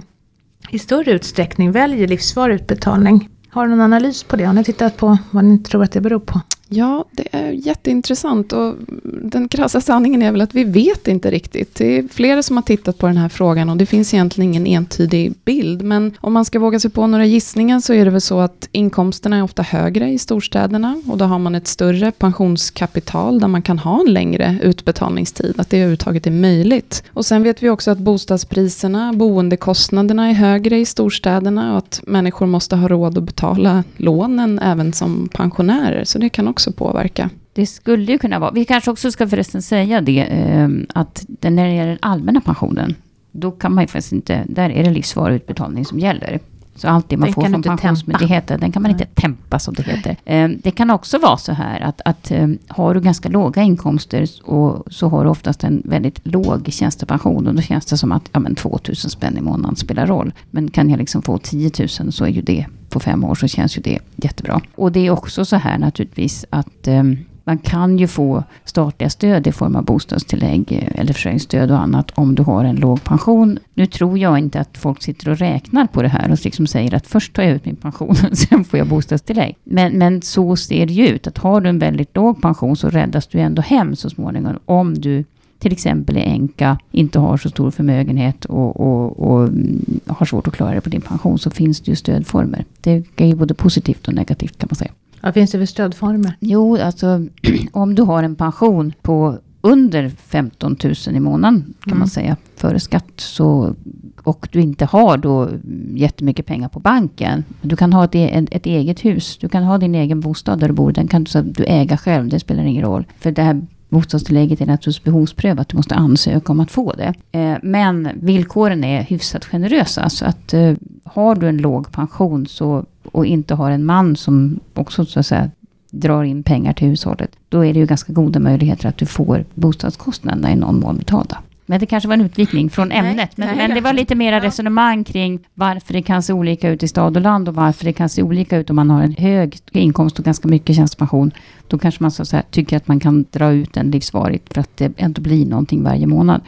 i 0.70 0.80
större 0.80 1.12
utsträckning 1.12 1.72
väljer 1.72 2.08
livsvarig 2.08 2.56
utbetalning. 2.56 3.30
Har 3.50 3.68
du 3.68 3.70
någon 3.70 3.82
analys 3.82 4.24
på 4.24 4.36
det? 4.36 4.44
Har 4.44 4.54
ni 4.54 4.64
tittat 4.64 4.98
på 4.98 5.18
vad 5.32 5.44
ni 5.44 5.60
tror 5.60 5.84
att 5.84 5.92
det 5.92 6.02
beror 6.02 6.20
på? 6.20 6.42
Ja, 6.72 7.06
det 7.12 7.28
är 7.32 7.52
jätteintressant 7.52 8.54
och 8.54 8.76
den 9.04 9.48
krassa 9.48 9.82
sanningen 9.82 10.22
är 10.22 10.32
väl 10.32 10.42
att 10.42 10.56
vi 10.56 10.64
vet 10.64 11.08
inte 11.08 11.32
riktigt. 11.32 11.76
Det 11.76 11.98
är 11.98 12.08
flera 12.08 12.44
som 12.44 12.58
har 12.58 12.64
tittat 12.64 12.98
på 12.98 13.08
den 13.08 13.18
här 13.18 13.30
frågan 13.30 13.70
och 13.70 13.78
det 13.78 13.86
finns 13.86 14.14
egentligen 14.14 14.50
ingen 14.50 14.68
entydig 14.68 15.34
bild. 15.46 15.82
Men 15.82 16.18
om 16.22 16.34
man 16.34 16.46
ska 16.46 16.60
våga 16.60 16.80
sig 16.80 16.92
på 16.92 17.08
några 17.08 17.26
gissningar 17.26 17.80
så 17.80 17.94
är 17.94 18.06
det 18.06 18.12
väl 18.12 18.22
så 18.22 18.40
att 18.40 18.70
inkomsterna 18.72 19.38
är 19.38 19.44
ofta 19.44 19.62
högre 19.62 20.10
i 20.10 20.18
storstäderna 20.18 21.02
och 21.08 21.18
då 21.18 21.26
har 21.26 21.40
man 21.40 21.56
ett 21.56 21.68
större 21.68 22.12
pensionskapital 22.12 23.40
där 23.40 23.48
man 23.48 23.62
kan 23.62 23.80
ha 23.80 24.00
en 24.00 24.14
längre 24.14 24.60
utbetalningstid, 24.64 25.56
att 25.58 25.70
det 25.70 25.78
överhuvudtaget 25.78 26.28
är 26.28 26.32
möjligt. 26.32 27.04
Och 27.14 27.26
sen 27.26 27.44
vet 27.44 27.64
vi 27.64 27.70
också 27.70 27.92
att 27.92 28.00
bostadspriserna, 28.00 29.14
boendekostnaderna 29.14 30.30
är 30.30 30.34
högre 30.34 30.78
i 30.78 30.86
storstäderna 30.86 31.72
och 31.72 31.78
att 31.78 32.02
människor 32.08 32.46
måste 32.46 32.76
ha 32.76 32.88
råd 32.88 33.18
att 33.18 33.24
betala 33.24 33.84
lånen 33.98 34.60
även 34.60 34.94
som 34.94 35.30
pensionärer. 35.34 36.04
Så 36.04 36.20
det 36.20 36.30
kan 36.30 36.48
också 36.48 36.59
påverka. 36.72 37.30
Det 37.54 37.66
skulle 37.66 38.12
ju 38.12 38.18
kunna 38.18 38.40
vara, 38.40 38.52
vi 38.52 38.66
kanske 38.66 38.92
också 38.92 39.12
ska 39.12 39.28
förresten 39.28 39.62
säga 39.62 40.02
det, 40.02 40.20
eh, 40.22 40.68
att 40.94 41.26
den- 41.28 41.56
när 41.56 41.68
det 41.68 41.74
gäller 41.74 41.90
den 41.90 41.98
allmänna 42.02 42.42
pensionen, 42.42 42.96
då 43.32 43.52
kan 43.52 43.74
man 43.76 43.84
ju 43.84 43.88
faktiskt 43.88 44.12
inte, 44.14 44.44
där 44.48 44.70
är 44.70 44.84
det 44.84 44.90
livsvarig 44.90 45.36
utbetalning 45.36 45.86
som 45.86 46.00
gäller. 46.00 46.40
Så 46.76 46.88
allt 46.88 47.10
det 47.10 47.18
man 47.18 47.26
Den 47.26 47.34
får 47.34 47.42
från. 47.42 47.62
Pensionsmyndigheten, 47.64 48.60
den 48.60 48.72
kan 48.72 48.82
man 48.82 48.92
inte 48.92 49.06
tempa 49.06 49.60
som 49.60 49.74
det 49.74 49.84
heter. 49.84 50.16
Eh, 50.26 50.50
Det 50.64 50.72
kan 50.72 50.90
också 50.92 51.18
vara 51.18 51.38
så 51.38 51.52
här 51.54 51.80
att, 51.82 52.02
att 52.06 52.32
eh, 52.32 52.48
har 52.68 52.94
du 52.94 53.02
ganska 53.02 53.30
låga 53.30 53.62
inkomster 53.62 54.28
och 54.44 54.94
så 54.94 55.08
har 55.10 55.24
du 55.24 55.30
oftast 55.30 55.64
en 55.64 55.82
väldigt 55.86 56.20
låg 56.28 56.68
tjänstepension 56.72 57.48
och 57.48 57.56
då 57.56 57.62
känns 57.62 57.86
det 57.86 57.98
som 57.98 58.12
att 58.12 58.30
ja, 58.32 58.40
men 58.40 58.56
2000 58.56 59.10
spänn 59.10 59.38
i 59.38 59.42
månaden 59.42 59.76
spelar 59.76 60.08
roll. 60.08 60.34
Men 60.52 60.72
kan 60.72 60.90
jag 60.90 60.98
liksom 60.98 61.22
få 61.22 61.38
10 61.38 61.72
000 62.00 62.12
så 62.12 62.26
är 62.26 62.30
ju 62.30 62.42
det 62.42 62.66
på 62.90 63.00
fem 63.00 63.24
år 63.24 63.36
så 63.36 63.48
känns 63.48 63.78
ju 63.78 63.82
det 63.82 64.00
jättebra. 64.24 64.62
Och 64.76 64.92
det 64.92 65.08
är 65.08 65.12
också 65.12 65.46
så 65.46 65.56
här 65.56 65.78
naturligtvis 65.78 66.46
att 66.50 66.88
eh, 66.88 67.04
Man 67.50 67.58
kan 67.58 67.98
ju 67.98 68.08
få 68.08 68.44
statliga 68.66 69.10
stöd 69.10 69.48
i 69.48 69.52
form 69.52 69.76
av 69.76 69.84
bostadstillägg 69.84 70.72
eh, 70.72 71.02
eller 71.02 71.14
försörjningsstöd 71.14 71.72
och 71.72 71.80
annat 71.80 72.12
om 72.16 72.36
du 72.36 72.44
har 72.44 72.64
en 72.64 72.76
låg 72.76 73.04
pension. 73.04 73.60
Nu 73.74 73.86
tror 73.86 74.18
jag 74.18 74.40
inte 74.40 74.60
att 74.60 74.78
folk 74.78 75.04
sitter 75.04 75.30
och 75.30 75.38
räknar 75.38 75.88
på 75.88 76.02
det 76.02 76.08
här 76.08 76.32
och 76.32 76.46
liksom 76.46 76.68
säger 76.68 76.94
att 76.94 77.08
först 77.08 77.34
tar 77.34 77.44
jag 77.44 77.52
ut 77.52 77.66
min 77.66 77.76
pension 77.76 78.10
och 78.32 78.38
sen 78.38 78.64
får 78.64 78.80
jag 78.80 78.88
bostadstillägg. 78.88 79.56
Men, 79.64 79.98
men 79.98 80.22
så 80.22 80.56
ser 80.56 80.86
det 80.86 80.94
ju 80.94 81.08
ut, 81.08 81.28
att 81.28 81.38
har 81.38 81.62
du 81.62 81.70
en 81.70 81.80
väldigt 81.80 82.16
låg 82.16 82.42
pension 82.42 82.76
så 82.76 82.90
räddas 82.90 83.28
du 83.28 83.40
ändå 83.40 83.62
hem 83.62 83.96
så 83.96 84.10
småningom 84.10 84.60
om 84.66 84.94
du 84.94 85.26
till 85.60 85.72
exempel 85.72 86.18
är 86.18 86.22
änka, 86.22 86.78
inte 86.92 87.20
har 87.20 87.38
så 87.38 87.50
stor 87.50 87.72
förmögenhet 87.72 88.46
och, 88.46 88.80
och, 88.80 89.20
och 89.32 89.44
mm, 89.48 90.00
har 90.08 90.26
svårt 90.26 90.48
att 90.48 90.54
klara 90.54 90.76
det 90.76 90.82
på 90.82 90.90
din 90.90 91.02
pension, 91.02 91.40
så 91.40 91.50
finns 91.50 91.82
det 91.82 91.92
ju 91.92 91.96
stödformer. 91.96 92.66
Det 92.82 93.04
är 93.16 93.26
ju 93.26 93.36
både 93.36 93.54
positivt 93.54 94.08
och 94.08 94.14
negativt 94.14 94.58
kan 94.58 94.68
man 94.72 94.76
säga. 94.76 94.92
Vad 95.22 95.34
finns 95.34 95.52
det 95.52 95.58
för 95.58 95.66
stödformer? 95.66 96.34
Jo, 96.40 96.78
alltså 96.78 97.26
om 97.72 97.96
du 97.96 98.02
har 98.02 98.24
en 98.24 98.36
pension 98.36 98.94
på 99.02 99.38
under 99.62 100.10
15 100.10 100.76
000 100.84 100.94
i 101.16 101.20
månaden 101.20 101.74
kan 101.84 101.92
Mm. 101.92 102.00
man 102.00 102.08
säga 102.08 102.38
före 102.56 102.80
skatt 102.80 103.12
så 103.16 103.76
och 104.24 104.48
du 104.52 104.62
inte 104.62 104.86
har 104.86 105.18
då 105.18 105.50
jättemycket 105.94 106.46
pengar 106.46 106.68
på 106.70 106.80
banken. 106.80 107.44
Du 107.62 107.76
kan 107.76 107.94
ha 107.94 108.06
ett, 108.06 108.16
e- 108.16 108.46
ett 108.52 108.66
eget 108.66 109.06
hus. 109.06 109.38
Du 109.42 109.50
kan 109.50 109.64
ha 109.64 109.78
din 109.78 109.96
egen 109.96 110.20
bostad 110.20 110.60
där 110.60 110.68
du 110.68 110.74
bor. 110.74 110.92
Den 110.92 111.08
kan 111.08 111.26
du 111.44 111.64
äga 111.68 111.98
själv. 111.98 112.30
Det 112.30 112.40
spelar 112.40 112.64
ingen 112.64 112.84
roll. 112.84 113.06
För 113.20 113.32
det 113.32 113.42
här 113.42 113.62
bostadstillägget 113.90 114.62
är 114.62 114.66
naturligtvis 114.66 115.04
behovsprövat. 115.04 115.70
Du 115.70 115.78
måste 115.78 115.96
ansöka 115.96 116.52
om 116.52 116.60
att 116.60 116.72
få 116.72 116.94
det. 116.94 117.14
Eh, 117.32 117.58
men 117.64 118.10
villkoren 118.16 118.84
är 118.84 119.04
hyfsat 119.04 119.46
generösa. 119.46 120.10
Så 120.10 120.26
att 120.26 120.54
eh, 120.54 120.74
har 121.04 121.36
du 121.36 121.48
en 121.48 121.58
låg 121.58 121.92
pension 121.92 122.48
så, 122.48 122.86
och 123.12 123.26
inte 123.26 123.56
har 123.56 123.72
en 123.72 123.86
man 123.86 124.16
som 124.16 124.60
också 124.74 125.06
så 125.06 125.20
att 125.20 125.26
säga 125.26 125.50
drar 125.92 126.24
in 126.24 126.44
pengar 126.44 126.74
till 126.74 126.88
hushållet, 126.88 127.36
då 127.50 127.66
är 127.66 127.74
det 127.74 127.80
ju 127.80 127.86
ganska 127.86 128.14
goda 128.14 128.40
möjligheter 128.40 128.90
att 128.90 128.98
du 128.98 129.06
får 129.06 129.46
bostadskostnaderna 129.54 130.52
i 130.52 130.56
någon 130.56 130.80
mån 130.80 130.98
betalda. 130.98 131.38
Men 131.66 131.80
det 131.80 131.86
kanske 131.86 132.08
var 132.08 132.14
en 132.14 132.22
utvikning 132.22 132.70
från 132.70 132.88
Nej, 132.88 132.98
ämnet. 132.98 133.38
Men, 133.38 133.48
nej. 133.48 133.58
men 133.58 133.76
det 133.76 133.82
var 133.82 133.94
lite 133.94 134.16
mera 134.16 134.40
resonemang 134.40 135.04
kring 135.04 135.40
varför 135.54 135.94
det 135.94 136.02
kan 136.02 136.24
se 136.24 136.34
olika 136.34 136.70
ut 136.70 136.84
i 136.84 136.88
stad 136.88 137.18
och 137.18 137.22
land 137.22 137.48
och 137.50 137.56
varför 137.56 137.86
det 137.86 137.94
kan 137.94 138.10
se 138.10 138.24
olika 138.24 138.58
ut 138.58 138.70
om 138.70 138.76
man 138.76 138.90
har 138.90 139.04
en 139.04 139.14
hög 139.14 139.58
inkomst 139.72 140.20
och 140.20 140.26
ganska 140.26 140.48
mycket 140.48 140.76
tjänstepension. 140.76 141.32
Då 141.70 141.78
kanske 141.78 142.04
man 142.04 142.12
så 142.12 142.36
här, 142.36 142.44
tycker 142.52 142.78
att 142.78 142.88
man 142.88 143.00
kan 143.00 143.26
dra 143.32 143.52
ut 143.52 143.74
den 143.74 143.92
livsvarigt 143.92 144.54
för 144.54 144.62
att 144.62 144.78
det 144.78 144.94
ändå 144.98 145.22
blir 145.22 145.46
någonting 145.46 145.84
varje 145.84 146.08
månad. 146.08 146.42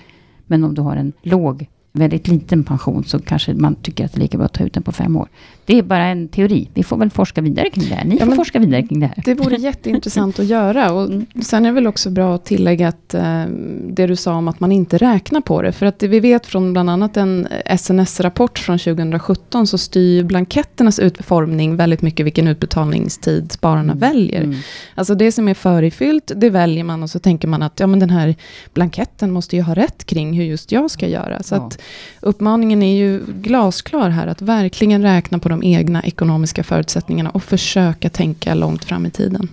Men 0.48 0.64
om 0.64 0.74
du 0.74 0.82
har 0.82 0.96
en 0.96 1.14
låg, 1.22 1.68
väldigt 1.92 2.28
liten 2.28 2.64
pension 2.64 3.04
så 3.04 3.20
kanske 3.20 3.54
man 3.54 3.76
tycker 3.76 4.06
att 4.06 4.12
det 4.12 4.18
är 4.18 4.22
lika 4.22 4.38
bra 4.38 4.46
att 4.46 4.54
ta 4.54 4.64
ut 4.64 4.74
den 4.74 4.84
på 4.84 4.92
fem 4.92 5.16
år. 5.16 5.28
Det 5.66 5.78
är 5.78 5.84
bara 5.84 6.06
en 6.06 6.28
teori. 6.28 6.70
Vi 6.74 6.84
får 6.84 6.98
väl 6.98 7.10
forska 7.10 7.42
vidare 7.42 7.70
kring 7.70 7.90
det 7.90 7.96
här. 7.96 8.06
Ni 8.06 8.18
Ja, 8.20 8.26
får 8.26 8.32
forska 8.36 8.60
vidare 8.60 8.84
kring 8.88 9.00
det 9.00 9.06
här. 9.06 9.22
Det 9.26 9.34
vore 9.34 9.56
jätteintressant 9.56 10.40
att 10.40 10.46
göra. 10.46 10.92
Och 10.94 11.06
Mm. 11.08 11.26
sen 11.42 11.66
är 11.66 11.70
det 11.70 11.76
väl 11.76 11.88
också 11.88 12.10
bra 12.10 12.36
att 12.36 12.46
tillägga 12.46 12.88
att 12.88 13.14
eh, 13.14 13.44
det 13.90 14.08
du 14.08 14.16
sa 14.16 14.34
om 14.34 14.48
att 14.48 14.60
man 14.60 14.72
inte 14.72 14.98
räknar 14.98 15.42
på 15.42 15.62
det. 15.62 15.72
För 15.72 15.86
att 15.86 16.00
det 16.00 16.08
vi 16.08 16.20
vet 16.20 16.46
från 16.46 16.74
bland 16.74 16.90
annat 16.90 17.18
en 17.18 17.48
SNS-rapport 17.78 18.60
från 18.60 18.80
2017 18.80 19.68
så 19.68 19.78
styr 19.78 20.24
blanketternas 20.24 21.00
utformning 21.00 21.76
väldigt 21.76 22.02
mycket 22.02 22.26
vilken 22.26 22.48
utbetalningstid 22.48 23.52
spararna 23.52 23.94
väljer. 23.94 24.42
Mm. 24.44 24.56
Alltså 24.96 25.16
det 25.16 25.32
som 25.32 25.48
är 25.48 25.54
förifyllt, 25.54 26.32
det 26.36 26.50
väljer 26.50 26.84
man 26.84 27.04
och 27.04 27.10
så 27.10 27.20
tänker 27.20 27.48
man 27.48 27.62
att 27.62 27.80
ja, 27.80 27.88
men 27.88 28.00
den 28.00 28.10
här 28.10 28.36
blanketten 28.74 29.32
måste 29.32 29.56
ju 29.56 29.62
ha 29.62 29.74
rätt 29.76 30.06
kring 30.06 30.34
hur 30.34 30.44
just 30.46 30.72
jag 30.72 30.92
ska 30.92 31.08
göra. 31.08 31.44
Så 31.44 31.56
Ja. 31.56 31.60
att 31.68 31.82
uppmaningen 32.22 32.84
är 32.84 32.98
ju 32.98 33.22
glasklar 33.42 34.10
här, 34.10 34.28
att 34.28 34.42
verkligen 34.42 35.02
räkna 35.02 35.40
på 35.40 35.50
de 35.52 35.64
egna 35.64 36.04
ekonomiska 36.04 36.64
förutsättningarna 36.64 37.30
och 37.30 37.44
försöka 37.44 38.10
tänka 38.10 38.54
långt 38.54 38.86
fram 38.86 39.06
i 39.06 39.12
tiden. 39.12 39.50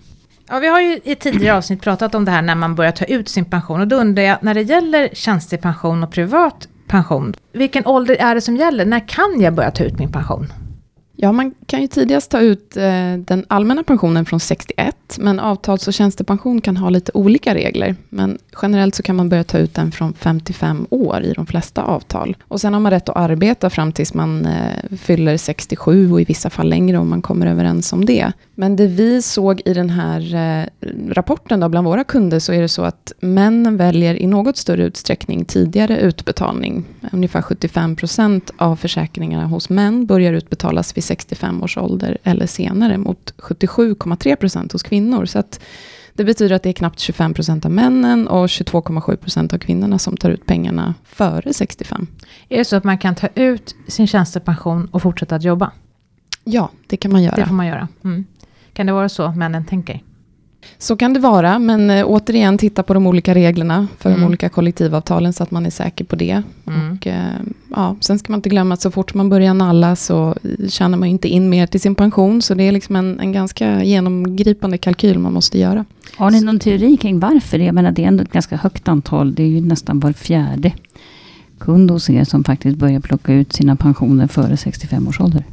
Ja, 0.48 0.58
vi 0.58 0.68
har 0.68 0.80
ju 0.80 1.00
i 1.04 1.14
tidigare 1.14 1.56
avsnitt 1.56 1.82
pratat 1.82 2.14
om 2.14 2.24
det 2.24 2.30
här 2.30 2.42
när 2.42 2.54
man 2.54 2.74
börjar 2.74 2.92
ta 2.92 3.04
ut 3.04 3.28
sin 3.28 3.44
pension. 3.44 3.80
Och 3.80 3.88
då 3.88 3.96
undrar 3.96 4.22
jag, 4.22 4.38
när 4.42 4.54
det 4.54 4.62
gäller 4.62 5.08
tjänstepension 5.12 6.02
och 6.02 6.10
privat 6.10 6.68
pension, 6.86 7.34
vilken 7.52 7.86
ålder 7.86 8.16
är 8.20 8.34
det 8.34 8.40
som 8.40 8.56
gäller? 8.56 8.86
När 8.86 9.08
kan 9.08 9.40
jag 9.40 9.54
börja 9.54 9.70
ta 9.70 9.84
ut 9.84 9.98
min 9.98 10.12
pension? 10.12 10.52
Ja, 11.20 11.32
man 11.32 11.54
kan 11.66 11.80
ju 11.80 11.86
tidigast 11.86 12.30
ta 12.30 12.40
ut 12.40 12.76
eh, 12.76 13.14
den 13.16 13.44
allmänna 13.48 13.82
pensionen 13.82 14.24
från 14.24 14.40
61, 14.40 14.96
men 15.18 15.40
avtals 15.40 15.88
och 15.88 15.94
tjänstepension 15.94 16.60
kan 16.60 16.76
ha 16.76 16.90
lite 16.90 17.12
olika 17.14 17.54
regler. 17.54 17.96
Men 18.08 18.38
generellt 18.62 18.94
så 18.94 19.02
kan 19.02 19.16
man 19.16 19.28
börja 19.28 19.44
ta 19.44 19.58
ut 19.58 19.74
den 19.74 19.92
från 19.92 20.14
55 20.14 20.86
år 20.90 21.22
i 21.22 21.32
de 21.32 21.46
flesta 21.46 21.82
avtal. 21.82 22.36
Och 22.48 22.60
sen 22.60 22.72
har 22.72 22.80
man 22.80 22.92
rätt 22.92 23.08
att 23.08 23.16
arbeta 23.16 23.70
fram 23.70 23.92
tills 23.92 24.14
man 24.14 24.46
eh, 24.46 24.96
fyller 24.98 25.36
67 25.36 26.12
och 26.12 26.20
i 26.20 26.24
vissa 26.24 26.50
fall 26.50 26.68
längre 26.68 26.98
om 26.98 27.08
man 27.08 27.22
kommer 27.22 27.46
överens 27.46 27.92
om 27.92 28.04
det. 28.04 28.32
Men 28.54 28.76
det 28.76 28.86
vi 28.86 29.22
såg 29.22 29.62
i 29.64 29.74
den 29.74 29.90
här 29.90 30.34
eh, 30.34 30.66
rapporten 31.08 31.60
då 31.60 31.68
bland 31.68 31.86
våra 31.86 32.04
kunder 32.04 32.38
så 32.38 32.52
är 32.52 32.60
det 32.60 32.68
så 32.68 32.82
att 32.82 33.12
männen 33.20 33.76
väljer 33.76 34.22
i 34.22 34.26
något 34.26 34.56
större 34.56 34.84
utsträckning 34.84 35.44
tidigare 35.44 35.98
utbetalning. 35.98 36.84
Ungefär 37.12 37.42
75 37.42 37.96
procent 37.96 38.50
av 38.56 38.76
försäkringarna 38.76 39.46
hos 39.46 39.70
män 39.70 40.06
börjar 40.06 40.32
utbetalas 40.32 40.96
vid 40.96 41.07
65 41.08 41.62
års 41.62 41.76
ålder 41.76 42.18
eller 42.22 42.46
senare 42.46 42.98
mot 42.98 43.34
77,3 43.38 44.36
procent 44.36 44.72
hos 44.72 44.82
kvinnor. 44.82 45.26
Så 45.26 45.38
att 45.38 45.60
det 46.14 46.24
betyder 46.24 46.56
att 46.56 46.62
det 46.62 46.68
är 46.68 46.72
knappt 46.72 46.98
25 46.98 47.34
procent 47.34 47.64
av 47.64 47.70
männen 47.70 48.28
och 48.28 48.46
22,7 48.46 49.16
procent 49.16 49.52
av 49.52 49.58
kvinnorna 49.58 49.98
som 49.98 50.16
tar 50.16 50.30
ut 50.30 50.46
pengarna 50.46 50.94
före 51.04 51.52
65. 51.52 52.06
Är 52.48 52.58
det 52.58 52.64
så 52.64 52.76
att 52.76 52.84
man 52.84 52.98
kan 52.98 53.14
ta 53.14 53.28
ut 53.34 53.74
sin 53.86 54.06
tjänstepension 54.06 54.88
och 54.92 55.02
fortsätta 55.02 55.36
att 55.36 55.44
jobba? 55.44 55.72
Ja, 56.44 56.70
det 56.86 56.96
kan 56.96 57.12
man 57.12 57.22
göra. 57.22 57.36
Det 57.36 57.46
får 57.46 57.54
man 57.54 57.66
göra. 57.66 57.88
Mm. 58.04 58.24
Kan 58.72 58.86
det 58.86 58.92
vara 58.92 59.08
så 59.08 59.30
männen 59.30 59.64
tänker? 59.64 60.02
Så 60.78 60.96
kan 60.96 61.12
det 61.12 61.20
vara, 61.20 61.58
men 61.58 61.90
eh, 61.90 62.04
återigen 62.06 62.58
titta 62.58 62.82
på 62.82 62.94
de 62.94 63.06
olika 63.06 63.34
reglerna 63.34 63.86
för 63.98 64.08
Mm. 64.10 64.20
de 64.20 64.26
olika 64.26 64.48
kollektivavtalen 64.48 65.32
så 65.32 65.42
att 65.42 65.50
man 65.50 65.66
är 65.66 65.70
säker 65.70 66.04
på 66.04 66.16
det. 66.16 66.42
Mm. 66.66 66.92
Och, 66.92 67.06
eh, 67.06 67.24
ja, 67.74 67.96
sen 68.00 68.18
ska 68.18 68.32
man 68.32 68.38
inte 68.38 68.48
glömma 68.48 68.74
att 68.74 68.80
så 68.80 68.90
fort 68.90 69.14
man 69.14 69.28
börjar 69.28 69.54
nalla 69.54 69.96
så 69.96 70.34
tjänar 70.68 70.98
man 70.98 71.08
inte 71.08 71.28
in 71.28 71.48
mer 71.48 71.66
till 71.66 71.80
sin 71.80 71.94
pension. 71.94 72.42
Så 72.42 72.54
det 72.54 72.62
är 72.62 72.72
liksom 72.72 72.96
en, 72.96 73.20
en 73.20 73.32
ganska 73.32 73.84
genomgripande 73.84 74.78
kalkyl 74.78 75.18
man 75.18 75.32
måste 75.32 75.58
göra. 75.58 75.84
Har 76.16 76.30
ni 76.30 76.40
någon 76.40 76.58
teori 76.58 76.96
kring 76.96 77.20
varför 77.20 77.58
det? 77.58 77.64
Jag 77.64 77.74
menar, 77.74 77.92
det 77.92 78.04
är 78.04 78.08
ändå 78.08 78.22
ett 78.22 78.32
ganska 78.32 78.56
högt 78.56 78.88
antal. 78.88 79.34
Det 79.34 79.42
är 79.42 79.46
ju 79.48 79.60
nästan 79.60 80.00
var 80.00 80.12
fjärde 80.12 80.72
kund 81.58 81.90
hos 81.90 82.10
er 82.10 82.24
som 82.24 82.44
faktiskt 82.44 82.76
börjar 82.78 83.00
plocka 83.00 83.32
ut 83.32 83.52
sina 83.52 83.76
pensioner 83.76 84.26
före 84.26 84.56
65 84.56 85.08
års 85.08 85.20
ålder. 85.20 85.44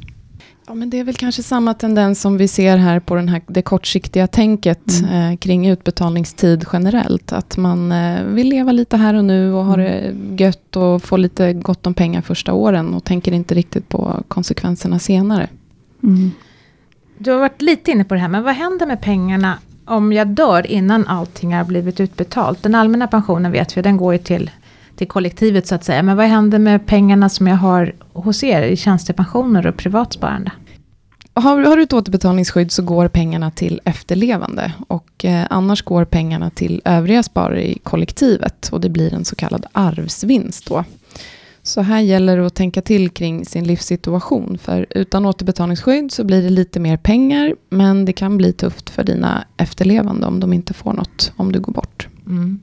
Ja, 0.68 0.74
men 0.74 0.90
det 0.90 1.00
är 1.00 1.04
väl 1.04 1.16
kanske 1.16 1.44
samma 1.44 1.74
tendens 1.74 2.22
som 2.22 2.38
vi 2.38 2.48
ser 2.48 2.78
här 2.78 3.00
på 3.00 3.16
den 3.16 3.30
här, 3.30 3.42
det 3.48 3.62
kortsiktiga 3.62 4.28
tänket 4.28 4.82
Mm. 5.04 5.32
eh, 5.32 5.38
kring 5.38 5.70
utbetalningstid 5.70 6.66
generellt. 6.74 7.32
Att 7.34 7.58
man 7.58 7.92
eh, 7.92 8.24
vill 8.24 8.50
leva 8.50 8.72
lite 8.72 8.98
här 8.98 9.14
och 9.14 9.26
nu 9.26 9.54
och 9.54 9.66
ha 9.66 9.78
det 9.78 10.16
gött 10.38 10.76
och 10.76 11.04
få 11.04 11.18
lite 11.18 11.54
gott 11.54 11.88
om 11.88 11.94
pengar 11.94 12.22
första 12.22 12.54
åren 12.54 12.94
och 12.94 13.04
tänker 13.04 13.32
inte 13.32 13.56
riktigt 13.56 13.90
på 13.90 14.24
konsekvenserna 14.28 15.00
senare. 15.00 15.50
Du 17.18 17.32
har 17.32 17.40
varit 17.40 17.62
lite 17.62 17.92
inne 17.92 18.04
på 18.04 18.14
det 18.14 18.20
här, 18.20 18.28
men 18.28 18.44
vad 18.44 18.56
händer 18.56 18.86
med 18.86 19.02
pengarna 19.02 19.58
om 19.86 20.14
jag 20.14 20.28
dör 20.28 20.68
innan 20.72 21.08
allting 21.08 21.54
har 21.56 21.64
blivit 21.64 22.00
utbetalt? 22.00 22.64
Den 22.64 22.76
allmänna 22.76 23.08
pensionen 23.08 23.52
vet 23.52 23.78
vi, 23.78 23.82
den 23.82 23.98
går 23.98 24.14
ju 24.14 24.20
till, 24.20 24.52
till 24.96 25.08
kollektivet 25.08 25.68
så 25.68 25.76
att 25.76 25.84
säga. 25.84 26.04
Men 26.04 26.18
vad 26.18 26.26
händer 26.26 26.60
med 26.60 26.86
pengarna 26.86 27.30
som 27.30 27.48
jag 27.48 27.56
har 27.56 27.96
hos 28.14 28.44
er 28.44 28.62
i 28.62 28.76
tjänstepensioner 28.76 29.68
och 29.68 29.78
privatsparande? 29.78 30.52
Har, 31.34 31.62
har 31.62 31.78
du 31.78 31.84
ett 31.84 31.94
återbetalningsskydd 31.94 32.72
så 32.72 32.84
går 32.84 33.08
pengarna 33.08 33.52
till 33.52 33.82
efterlevande 33.86 34.74
och 34.88 35.26
eh, 35.26 35.46
annars 35.50 35.82
går 35.82 36.06
pengarna 36.06 36.50
till 36.50 36.82
övriga 36.86 37.24
sparare 37.24 37.68
i 37.68 37.80
kollektivet 37.80 38.70
och 38.72 38.82
det 38.82 38.90
blir 38.90 39.14
en 39.14 39.26
så 39.26 39.36
kallad 39.36 39.66
arvsvinst 39.72 40.66
då. 40.66 40.84
Så 41.64 41.82
här 41.82 42.02
gäller 42.02 42.38
det 42.38 42.46
att 42.46 42.56
tänka 42.56 42.82
till 42.82 43.10
kring 43.10 43.46
sin 43.46 43.64
livssituation 43.64 44.58
för 44.58 44.86
utan 44.90 45.26
återbetalningsskydd 45.26 46.12
så 46.12 46.24
blir 46.24 46.44
det 46.44 46.50
lite 46.50 46.80
mer 46.80 46.98
pengar 46.98 47.56
men 47.70 48.06
det 48.06 48.14
kan 48.14 48.38
bli 48.38 48.54
tufft 48.54 48.90
för 48.90 49.04
dina 49.04 49.46
efterlevande 49.58 50.28
om 50.28 50.40
de 50.40 50.54
inte 50.54 50.74
får 50.74 50.94
något 50.94 51.32
om 51.36 51.52
du 51.52 51.60
går 51.60 51.74
bort. 51.74 52.08
Mm. 52.26 52.60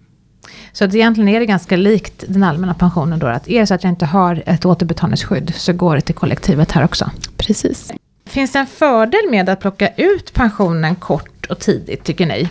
Så 0.72 0.84
att 0.84 0.94
egentligen 0.94 1.28
är 1.28 1.40
det 1.40 1.46
ganska 1.46 1.76
likt 1.76 2.24
den 2.28 2.42
allmänna 2.42 2.74
pensionen 2.74 3.18
då, 3.18 3.26
att 3.26 3.48
är 3.48 3.60
det 3.60 3.66
så 3.66 3.74
att 3.74 3.84
jag 3.84 3.90
inte 3.90 4.06
har 4.06 4.42
ett 4.46 4.64
återbetalningsskydd 4.64 5.54
så 5.54 5.72
går 5.72 5.94
det 5.94 6.00
till 6.00 6.14
kollektivet 6.14 6.72
här 6.72 6.84
också. 6.84 7.10
Precis. 7.36 7.92
Finns 8.26 8.52
det 8.52 8.58
en 8.58 8.66
fördel 8.66 9.30
med 9.30 9.48
att 9.48 9.60
plocka 9.60 9.88
ut 9.96 10.32
pensionen 10.32 10.94
kort 10.94 11.46
och 11.50 11.58
tidigt, 11.58 12.04
tycker 12.04 12.26
ni? 12.26 12.48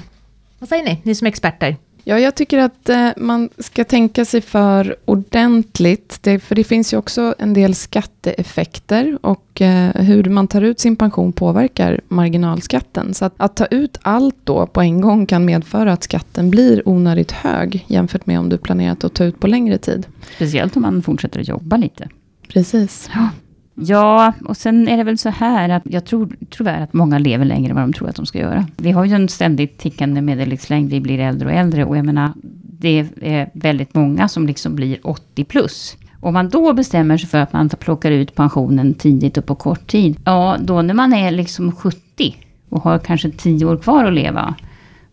Vad 0.60 0.70
säger 0.70 0.84
ni, 0.84 1.02
ni 1.04 1.16
som 1.16 1.26
är 1.28 1.30
experter? 1.30 1.78
Ja, 2.04 2.20
jag 2.20 2.36
tycker 2.36 2.58
att 2.58 2.90
eh, 2.90 3.10
man 3.18 3.50
ska 3.58 3.84
tänka 3.84 4.26
sig 4.26 4.42
för 4.42 4.96
ordentligt. 5.06 6.20
Det, 6.22 6.40
för 6.40 6.56
det 6.56 6.64
finns 6.64 6.94
ju 6.94 6.98
också 6.98 7.36
en 7.40 7.54
del 7.54 7.76
skatteeffekter 7.76 9.18
och 9.22 9.62
eh, 9.62 9.90
hur 9.96 10.24
man 10.24 10.48
tar 10.48 10.62
ut 10.62 10.80
sin 10.80 10.96
pension 10.96 11.34
påverkar 11.34 12.02
marginalskatten. 12.08 13.14
Så 13.14 13.26
att, 13.26 13.34
att 13.38 13.56
ta 13.56 13.66
ut 13.66 13.98
allt 14.02 14.36
då 14.44 14.68
på 14.68 14.82
en 14.82 15.02
gång 15.02 15.26
kan 15.26 15.46
medföra 15.46 15.94
att 15.94 16.04
skatten 16.04 16.50
blir 16.50 16.90
onödigt 16.90 17.32
hög 17.32 17.86
jämfört 17.88 18.26
med 18.26 18.40
om 18.40 18.50
du 18.50 18.58
planerat 18.58 19.04
att 19.04 19.14
ta 19.14 19.24
ut 19.24 19.40
på 19.40 19.48
längre 19.48 19.78
tid. 19.78 20.08
Speciellt 20.36 20.76
om 20.76 20.82
man 20.82 21.02
fortsätter 21.02 21.40
att 21.40 21.48
jobba 21.48 21.78
lite. 21.78 22.10
Precis. 22.48 23.10
Ja, 23.14 23.30
Ja, 23.76 24.34
och 24.46 24.58
sen 24.58 24.88
är 24.88 24.98
det 24.98 25.04
väl 25.04 25.18
så 25.18 25.30
här 25.30 25.70
att 25.70 25.84
jag 25.86 26.06
tror 26.06 26.36
tyvärr 26.50 26.82
att 26.82 26.94
många 26.94 27.20
lever 27.20 27.46
längre 27.46 27.70
än 27.70 27.76
vad 27.76 27.84
de 27.84 27.94
tror 27.94 28.10
att 28.10 28.16
de 28.16 28.26
ska 28.26 28.40
göra. 28.40 28.66
Vi 28.78 28.92
har 28.92 29.06
ju 29.06 29.16
en 29.16 29.30
ständigt 29.30 29.78
tickande 29.78 30.22
medellivslängd, 30.22 30.90
vi 30.90 31.00
blir 31.00 31.20
äldre 31.20 31.48
och 31.48 31.54
äldre 31.54 31.86
och 31.86 31.98
jag 31.98 32.06
menar, 32.06 32.34
det 32.64 33.08
är 33.20 33.50
väldigt 33.54 33.96
många 33.96 34.28
som 34.28 34.48
liksom 34.48 34.76
blir 34.76 35.00
80 35.04 35.44
plus. 35.44 35.98
Om 36.20 36.34
man 36.34 36.50
då 36.50 36.74
bestämmer 36.74 37.18
sig 37.18 37.30
för 37.30 37.38
att 37.38 37.54
man 37.54 37.70
plockar 37.70 38.12
ut 38.12 38.36
pensionen 38.36 38.94
tidigt 38.94 39.38
och 39.38 39.46
på 39.46 39.56
kort 39.56 39.88
tid, 39.88 40.20
ja 40.26 40.58
då 40.62 40.82
när 40.82 40.94
man 40.94 41.14
är 41.14 41.32
liksom 41.32 41.72
70 41.72 42.36
och 42.70 42.82
har 42.82 43.00
kanske 43.00 43.32
10 43.32 43.66
år 43.66 43.78
kvar 43.78 44.06
att 44.06 44.14
leva, 44.14 44.56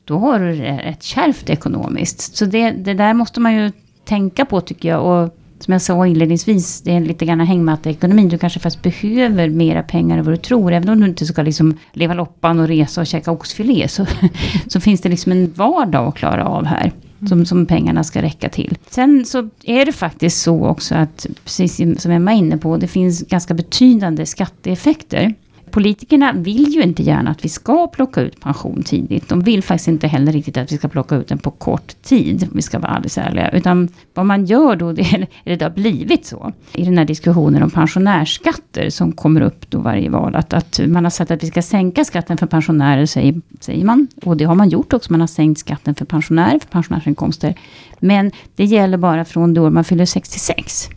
då 0.05 0.19
har 0.19 0.39
du 0.39 0.57
det 0.57 0.79
rätt 0.79 1.03
kärvt 1.03 1.51
ekonomiskt. 1.51 2.37
Så 2.37 2.45
det, 2.45 2.71
det 2.71 2.95
där 2.95 3.15
måste 3.15 3.41
man 3.41 3.55
ju 3.55 3.73
tänka 4.05 4.45
på 4.45 4.61
tycker 4.61 4.89
jag. 4.89 5.05
Och 5.05 5.38
som 5.61 5.73
jag 5.73 5.83
sa 5.83 6.07
inledningsvis, 6.07 6.81
det 6.81 6.93
är 6.93 7.01
lite 7.01 7.27
grann 7.27 7.41
hängmatta-ekonomin. 7.41 8.29
Du 8.29 8.39
kanske 8.39 8.61
faktiskt 8.61 8.83
behöver 8.83 9.49
mera 9.49 9.83
pengar 9.83 10.19
än 10.19 10.25
vad 10.25 10.35
du 10.35 10.37
tror. 10.37 10.73
Även 10.73 10.89
om 10.89 11.01
du 11.01 11.07
inte 11.07 11.27
ska 11.27 11.43
liksom 11.43 11.79
leva 11.93 12.15
loppan 12.15 12.61
och 12.61 12.69
resa 12.69 13.01
och 13.01 13.07
käka 13.07 13.31
oxfilé. 13.31 13.89
Så, 13.89 14.07
så 14.67 14.81
finns 14.81 15.01
det 15.01 15.09
liksom 15.09 15.33
en 15.33 15.53
vardag 15.53 16.09
att 16.09 16.15
klara 16.15 16.45
av 16.45 16.65
här. 16.65 16.93
Som, 17.29 17.47
som 17.47 17.67
pengarna 17.67 18.05
ska 18.05 18.23
räcka 18.23 18.49
till. 18.49 18.79
Sen 18.91 19.25
så 19.27 19.49
är 19.63 19.87
det 19.87 19.93
faktiskt 19.93 20.43
så 20.43 20.67
också 20.67 20.95
att, 20.95 21.27
precis 21.45 22.03
som 22.03 22.13
Emma 22.13 22.33
är 22.33 22.37
inne 22.37 22.59
på, 22.59 22.77
det 22.77 22.87
finns 22.87 23.23
ganska 23.23 23.55
betydande 23.55 24.27
skatteeffekter 24.27 25.35
politikerna 25.71 26.33
vill 26.33 26.69
ju 26.69 26.83
inte 26.83 27.03
gärna 27.03 27.31
att 27.31 27.45
vi 27.45 27.49
ska 27.49 27.87
plocka 27.87 28.21
ut 28.21 28.41
pension 28.41 28.83
tidigt. 28.83 29.29
De 29.29 29.41
vill 29.41 29.63
faktiskt 29.63 29.89
inte 29.89 30.09
heller 30.09 30.33
riktigt 30.33 30.57
att 30.57 30.73
vi 30.73 30.79
ska 30.79 30.89
plocka 30.89 31.17
ut 31.17 31.29
den 31.29 31.39
på 31.39 31.51
kort 31.51 32.03
tid, 32.03 32.43
om 32.43 32.51
vi 32.53 32.63
ska 32.63 32.79
vara 32.79 32.93
alldeles 32.93 33.19
ärliga. 33.19 33.51
Utan 33.51 33.89
vad 34.15 34.27
man 34.27 34.45
gör 34.45 34.77
då, 34.77 34.93
det 34.99 35.03
är, 35.03 35.27
eller 35.45 35.57
det 35.57 35.65
har 35.65 35.71
blivit 35.71 36.27
så, 36.27 36.53
i 36.73 36.85
den 36.85 36.99
här 36.99 37.05
diskussionen 37.05 37.63
om 37.63 37.71
pensionärsskatter 37.71 38.91
som 38.91 39.13
kommer 39.13 39.41
upp 39.41 39.71
då 39.71 39.79
varje 39.79 40.11
val, 40.11 40.37
att, 40.37 40.53
att 40.53 40.81
man 40.87 41.05
har 41.05 41.11
sagt 41.11 41.31
att 41.31 41.43
vi 41.43 41.47
ska 41.47 41.63
sänka 41.63 42.05
skatten 42.05 42.37
för 42.37 42.47
pensionärer, 42.47 43.07
säger, 43.07 43.41
säger 43.61 43.85
man. 43.85 44.09
Och 44.25 44.37
det 44.37 44.45
har 44.45 44.55
man 44.55 44.69
gjort 44.69 44.93
också, 44.93 45.13
man 45.13 45.21
har 45.21 45.27
sänkt 45.27 45.61
skatten 45.61 45.95
för 45.95 46.05
pensionärer, 46.05 46.59
för 46.59 46.69
pensionärsinkomster. 46.69 47.55
Men 48.01 48.33
det 48.57 48.65
gäller 48.65 48.99
bara 48.99 49.25
från 49.25 49.55
det 49.55 49.61
år 49.61 49.71
man 49.71 49.85
fyller 49.85 50.05
66. 50.05 50.89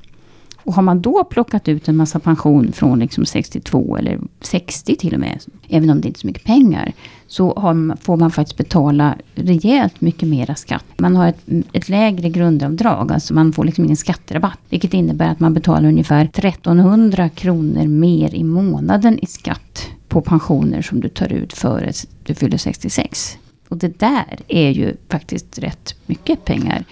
Och 0.64 0.74
har 0.74 0.84
man 0.84 1.02
då 1.02 1.24
plockat 1.24 1.68
ut 1.68 1.88
en 1.88 1.96
massa 1.96 2.20
pension 2.20 2.72
från 2.72 3.00
liksom 3.00 3.26
62 3.26 3.98
eller 3.98 4.20
60 4.42 4.96
till 4.96 5.14
och 5.14 5.20
med, 5.20 5.40
även 5.70 5.90
om 5.90 6.02
det 6.02 6.08
inte 6.08 6.18
är 6.18 6.22
så 6.22 6.28
mycket 6.28 6.44
pengar, 6.44 6.94
så 7.28 7.54
man, 7.62 7.98
får 8.02 8.18
man 8.18 8.32
faktiskt 8.32 8.58
betala 8.58 9.16
rejält 9.36 10.02
mycket 10.02 10.30
mera 10.30 10.56
skatt. 10.56 10.86
Man 10.98 11.16
har 11.16 11.28
ett, 11.28 11.46
ett 11.74 11.90
lägre 11.90 12.30
grundavdrag, 12.30 13.12
alltså 13.12 13.34
man 13.34 13.54
får 13.54 13.66
liksom 13.66 13.86
ingen 13.86 13.98
skatterabatt. 13.98 14.60
Vilket 14.70 14.94
innebär 14.94 15.32
att 15.32 15.40
man 15.40 15.54
betalar 15.54 15.88
ungefär 15.88 16.26
1300 16.26 17.30
kronor 17.30 17.88
mer 17.88 18.36
i 18.36 18.44
månaden 18.44 19.20
i 19.20 19.26
skatt 19.26 19.88
på 20.08 20.22
pensioner 20.22 20.82
som 20.82 21.00
du 21.00 21.10
tar 21.10 21.34
ut 21.34 21.54
före 21.54 21.92
du 22.24 22.34
fyller 22.34 22.58
66. 22.58 23.38
Och 23.68 23.78
det 23.78 24.00
där 24.00 24.40
är 24.48 24.70
ju 24.70 24.96
faktiskt 25.10 25.60
rätt 25.60 25.96
mycket 26.06 26.46
pengar. 26.46 26.86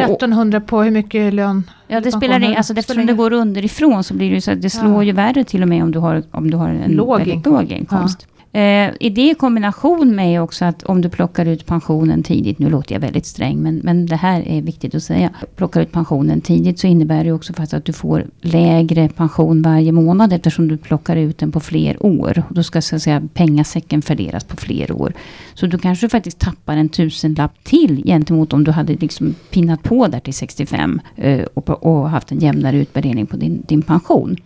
1300 0.00 0.60
på 0.60 0.82
hur 0.82 0.90
mycket 0.90 1.34
lön? 1.34 1.70
Ja, 1.88 2.00
det 2.00 2.12
spelar 2.12 2.40
ingen 2.40 2.56
alltså 2.56 2.74
eftersom 2.74 3.06
det 3.06 3.12
går 3.12 3.32
underifrån 3.32 4.04
så 4.04 4.14
blir 4.14 4.28
det 4.28 4.34
ju 4.34 4.40
så 4.40 4.50
att 4.50 4.62
det 4.62 4.70
slår 4.70 4.94
ja. 4.94 5.02
ju 5.02 5.12
värre 5.12 5.44
till 5.44 5.62
och 5.62 5.68
med 5.68 5.82
om 5.82 5.92
du 5.92 5.98
har, 5.98 6.22
om 6.30 6.50
du 6.50 6.56
har 6.56 6.68
en 6.68 6.92
låg, 6.92 7.18
väldigt 7.18 7.46
låg 7.46 7.72
inkomst. 7.72 8.26
Ja. 8.28 8.31
Eh, 8.54 8.90
I 9.00 9.10
det 9.10 9.30
i 9.30 9.34
kombination 9.34 10.16
med 10.16 10.42
också 10.42 10.64
att 10.64 10.82
om 10.82 11.00
du 11.00 11.08
plockar 11.08 11.46
ut 11.46 11.66
pensionen 11.66 12.22
tidigt, 12.22 12.58
nu 12.58 12.70
låter 12.70 12.94
jag 12.94 13.00
väldigt 13.00 13.26
sträng, 13.26 13.58
men, 13.58 13.76
men 13.76 14.06
det 14.06 14.16
här 14.16 14.48
är 14.48 14.62
viktigt 14.62 14.94
att 14.94 15.02
säga. 15.02 15.30
Plockar 15.56 15.80
ut 15.80 15.92
pensionen 15.92 16.40
tidigt 16.40 16.78
så 16.78 16.86
innebär 16.86 17.24
det 17.24 17.32
också 17.32 17.52
faktiskt 17.52 17.74
att 17.74 17.84
du 17.84 17.92
får 17.92 18.26
lägre 18.40 19.08
pension 19.08 19.62
varje 19.62 19.92
månad 19.92 20.32
eftersom 20.32 20.68
du 20.68 20.76
plockar 20.76 21.16
ut 21.16 21.38
den 21.38 21.52
på 21.52 21.60
fler 21.60 22.06
år. 22.06 22.42
Då 22.48 22.62
ska 22.62 22.82
så 22.82 22.96
att 22.96 23.02
säga, 23.02 23.22
pengasäcken 23.34 24.02
fördelas 24.02 24.44
på 24.44 24.56
fler 24.56 24.92
år. 24.92 25.12
Så 25.54 25.66
du 25.66 25.78
kanske 25.78 26.08
faktiskt 26.08 26.38
tappar 26.38 26.76
en 26.76 26.88
tusenlapp 26.88 27.64
till 27.64 28.02
gentemot 28.04 28.52
om 28.52 28.64
du 28.64 28.70
hade 28.70 28.92
liksom 28.94 29.34
pinnat 29.50 29.82
på 29.82 30.06
där 30.06 30.20
till 30.20 30.34
65 30.34 31.00
eh, 31.16 31.42
och, 31.54 31.86
och 31.86 32.10
haft 32.10 32.32
en 32.32 32.38
jämnare 32.38 32.76
utvärdering 32.76 33.26
på 33.26 33.36
din, 33.36 33.62
din 33.68 33.82
pension. 33.82 34.36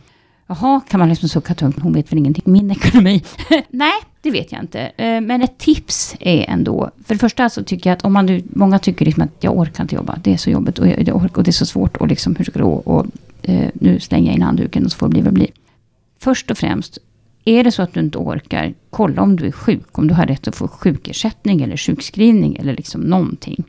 Jaha, 0.49 0.81
kan 0.89 1.01
man 1.01 1.09
liksom 1.09 1.29
sucka 1.29 1.55
tungt, 1.55 1.79
hon 1.79 1.93
vet 1.93 2.13
väl 2.13 2.19
ingenting 2.19 2.43
om 2.47 2.53
min 2.53 2.71
ekonomi. 2.71 3.23
Nej, 3.71 3.93
det 4.23 4.31
vet 4.31 4.53
jag 4.53 4.63
inte. 4.63 4.81
Eh, 4.81 5.21
men 5.21 5.43
ett 5.43 5.59
tips 5.59 6.17
är 6.21 6.51
ändå, 6.51 6.91
för 7.05 7.15
det 7.15 7.19
första 7.19 7.49
så 7.49 7.65
tycker 7.65 7.91
jag 7.91 7.97
att 7.97 8.05
om 8.05 8.13
man 8.13 8.27
nu, 8.27 8.43
många 8.47 8.79
tycker 8.79 9.05
liksom 9.05 9.23
att 9.23 9.45
jag 9.45 9.59
orkar 9.59 9.85
inte 9.85 9.95
jobba, 9.95 10.19
det 10.23 10.33
är 10.33 10.37
så 10.37 10.51
jobbigt 10.51 10.79
och, 10.79 10.87
jag, 10.87 11.37
och 11.37 11.43
det 11.43 11.51
är 11.51 11.53
så 11.53 11.67
svårt 11.67 11.97
och 11.97 12.09
liksom 12.09 12.37
hur 12.37 12.45
ska 12.45 12.59
det 12.59 12.65
gå? 12.65 12.75
Och 12.75 13.07
eh, 13.43 13.71
nu 13.75 14.01
slänger 14.01 14.27
jag 14.27 14.35
in 14.35 14.43
handduken 14.43 14.85
och 14.85 14.93
så 14.93 14.99
får 14.99 15.07
det 15.07 15.11
bli 15.11 15.21
vad 15.21 15.33
det 15.33 15.35
blir. 15.35 15.51
Först 16.19 16.51
och 16.51 16.59
främst, 16.59 16.99
är 17.45 17.65
det 17.65 17.73
så 17.73 17.83
att 17.83 17.93
du 17.93 18.01
inte 18.01 18.19
orkar, 18.19 18.75
kolla 18.91 19.23
om 19.23 19.37
du 19.37 19.47
är 19.47 19.53
sjuk, 19.53 19.99
om 19.99 20.09
du 20.09 20.15
har 20.15 20.27
rätt 20.27 20.49
att 20.49 20.57
få 20.57 20.69
sjukersättning 20.69 21.63
eller 21.63 21.77
sjukskrivning 21.77 22.57
eller 22.57 22.77
liksom 22.77 23.01
någonting. 23.01 23.65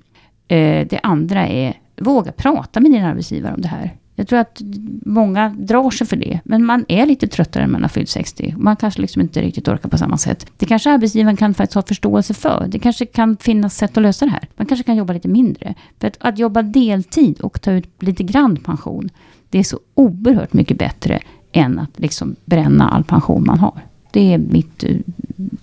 Eh, 0.47 0.87
det 0.87 0.99
andra 1.03 1.47
är, 1.47 1.73
våga 2.01 2.31
prata 2.31 2.79
med 2.79 2.91
din 2.91 3.03
arbetsgivare 3.03 3.53
om 3.53 3.61
det 3.61 3.67
här. 3.67 3.95
Jag 4.19 4.27
tror 4.27 4.39
att 4.39 4.61
många 5.05 5.49
drar 5.49 5.91
sig 5.91 6.07
för 6.07 6.15
det. 6.15 6.39
Men 6.43 6.65
man 6.65 6.85
är 6.87 7.05
lite 7.05 7.27
tröttare 7.27 7.63
när 7.63 7.71
man 7.71 7.81
har 7.81 7.89
fyllt 7.89 8.09
60. 8.09 8.55
Man 8.57 8.75
kanske 8.75 9.01
liksom 9.01 9.21
inte 9.21 9.41
riktigt 9.41 9.67
orkar 9.67 9.89
på 9.89 9.97
samma 9.97 10.17
sätt. 10.17 10.45
Det 10.57 10.65
kanske 10.65 10.91
arbetsgivaren 10.91 11.37
kan 11.37 11.53
faktiskt 11.53 11.75
ha 11.75 11.81
förståelse 11.81 12.33
för. 12.33 12.67
Det 12.69 12.79
kanske 12.79 13.05
kan 13.05 13.37
finnas 13.37 13.77
sätt 13.77 13.97
att 13.97 14.03
lösa 14.03 14.25
det 14.25 14.31
här. 14.31 14.47
Man 14.55 14.67
kanske 14.67 14.83
kan 14.83 14.95
jobba 14.95 15.13
lite 15.13 15.27
mindre. 15.27 15.73
För 15.99 16.07
att, 16.07 16.17
att 16.19 16.39
jobba 16.39 16.61
deltid 16.61 17.39
och 17.39 17.61
ta 17.61 17.71
ut 17.71 18.03
lite 18.03 18.23
grann 18.23 18.57
pension. 18.57 19.09
Det 19.49 19.59
är 19.59 19.63
så 19.63 19.79
oerhört 19.93 20.53
mycket 20.53 20.77
bättre 20.77 21.19
än 21.51 21.79
att 21.79 21.99
liksom 21.99 22.35
bränna 22.45 22.89
all 22.89 23.03
pension 23.03 23.43
man 23.45 23.59
har. 23.59 23.81
Det 24.11 24.33
är 24.33 24.37
mitt 24.37 24.83
eh, 24.83 24.95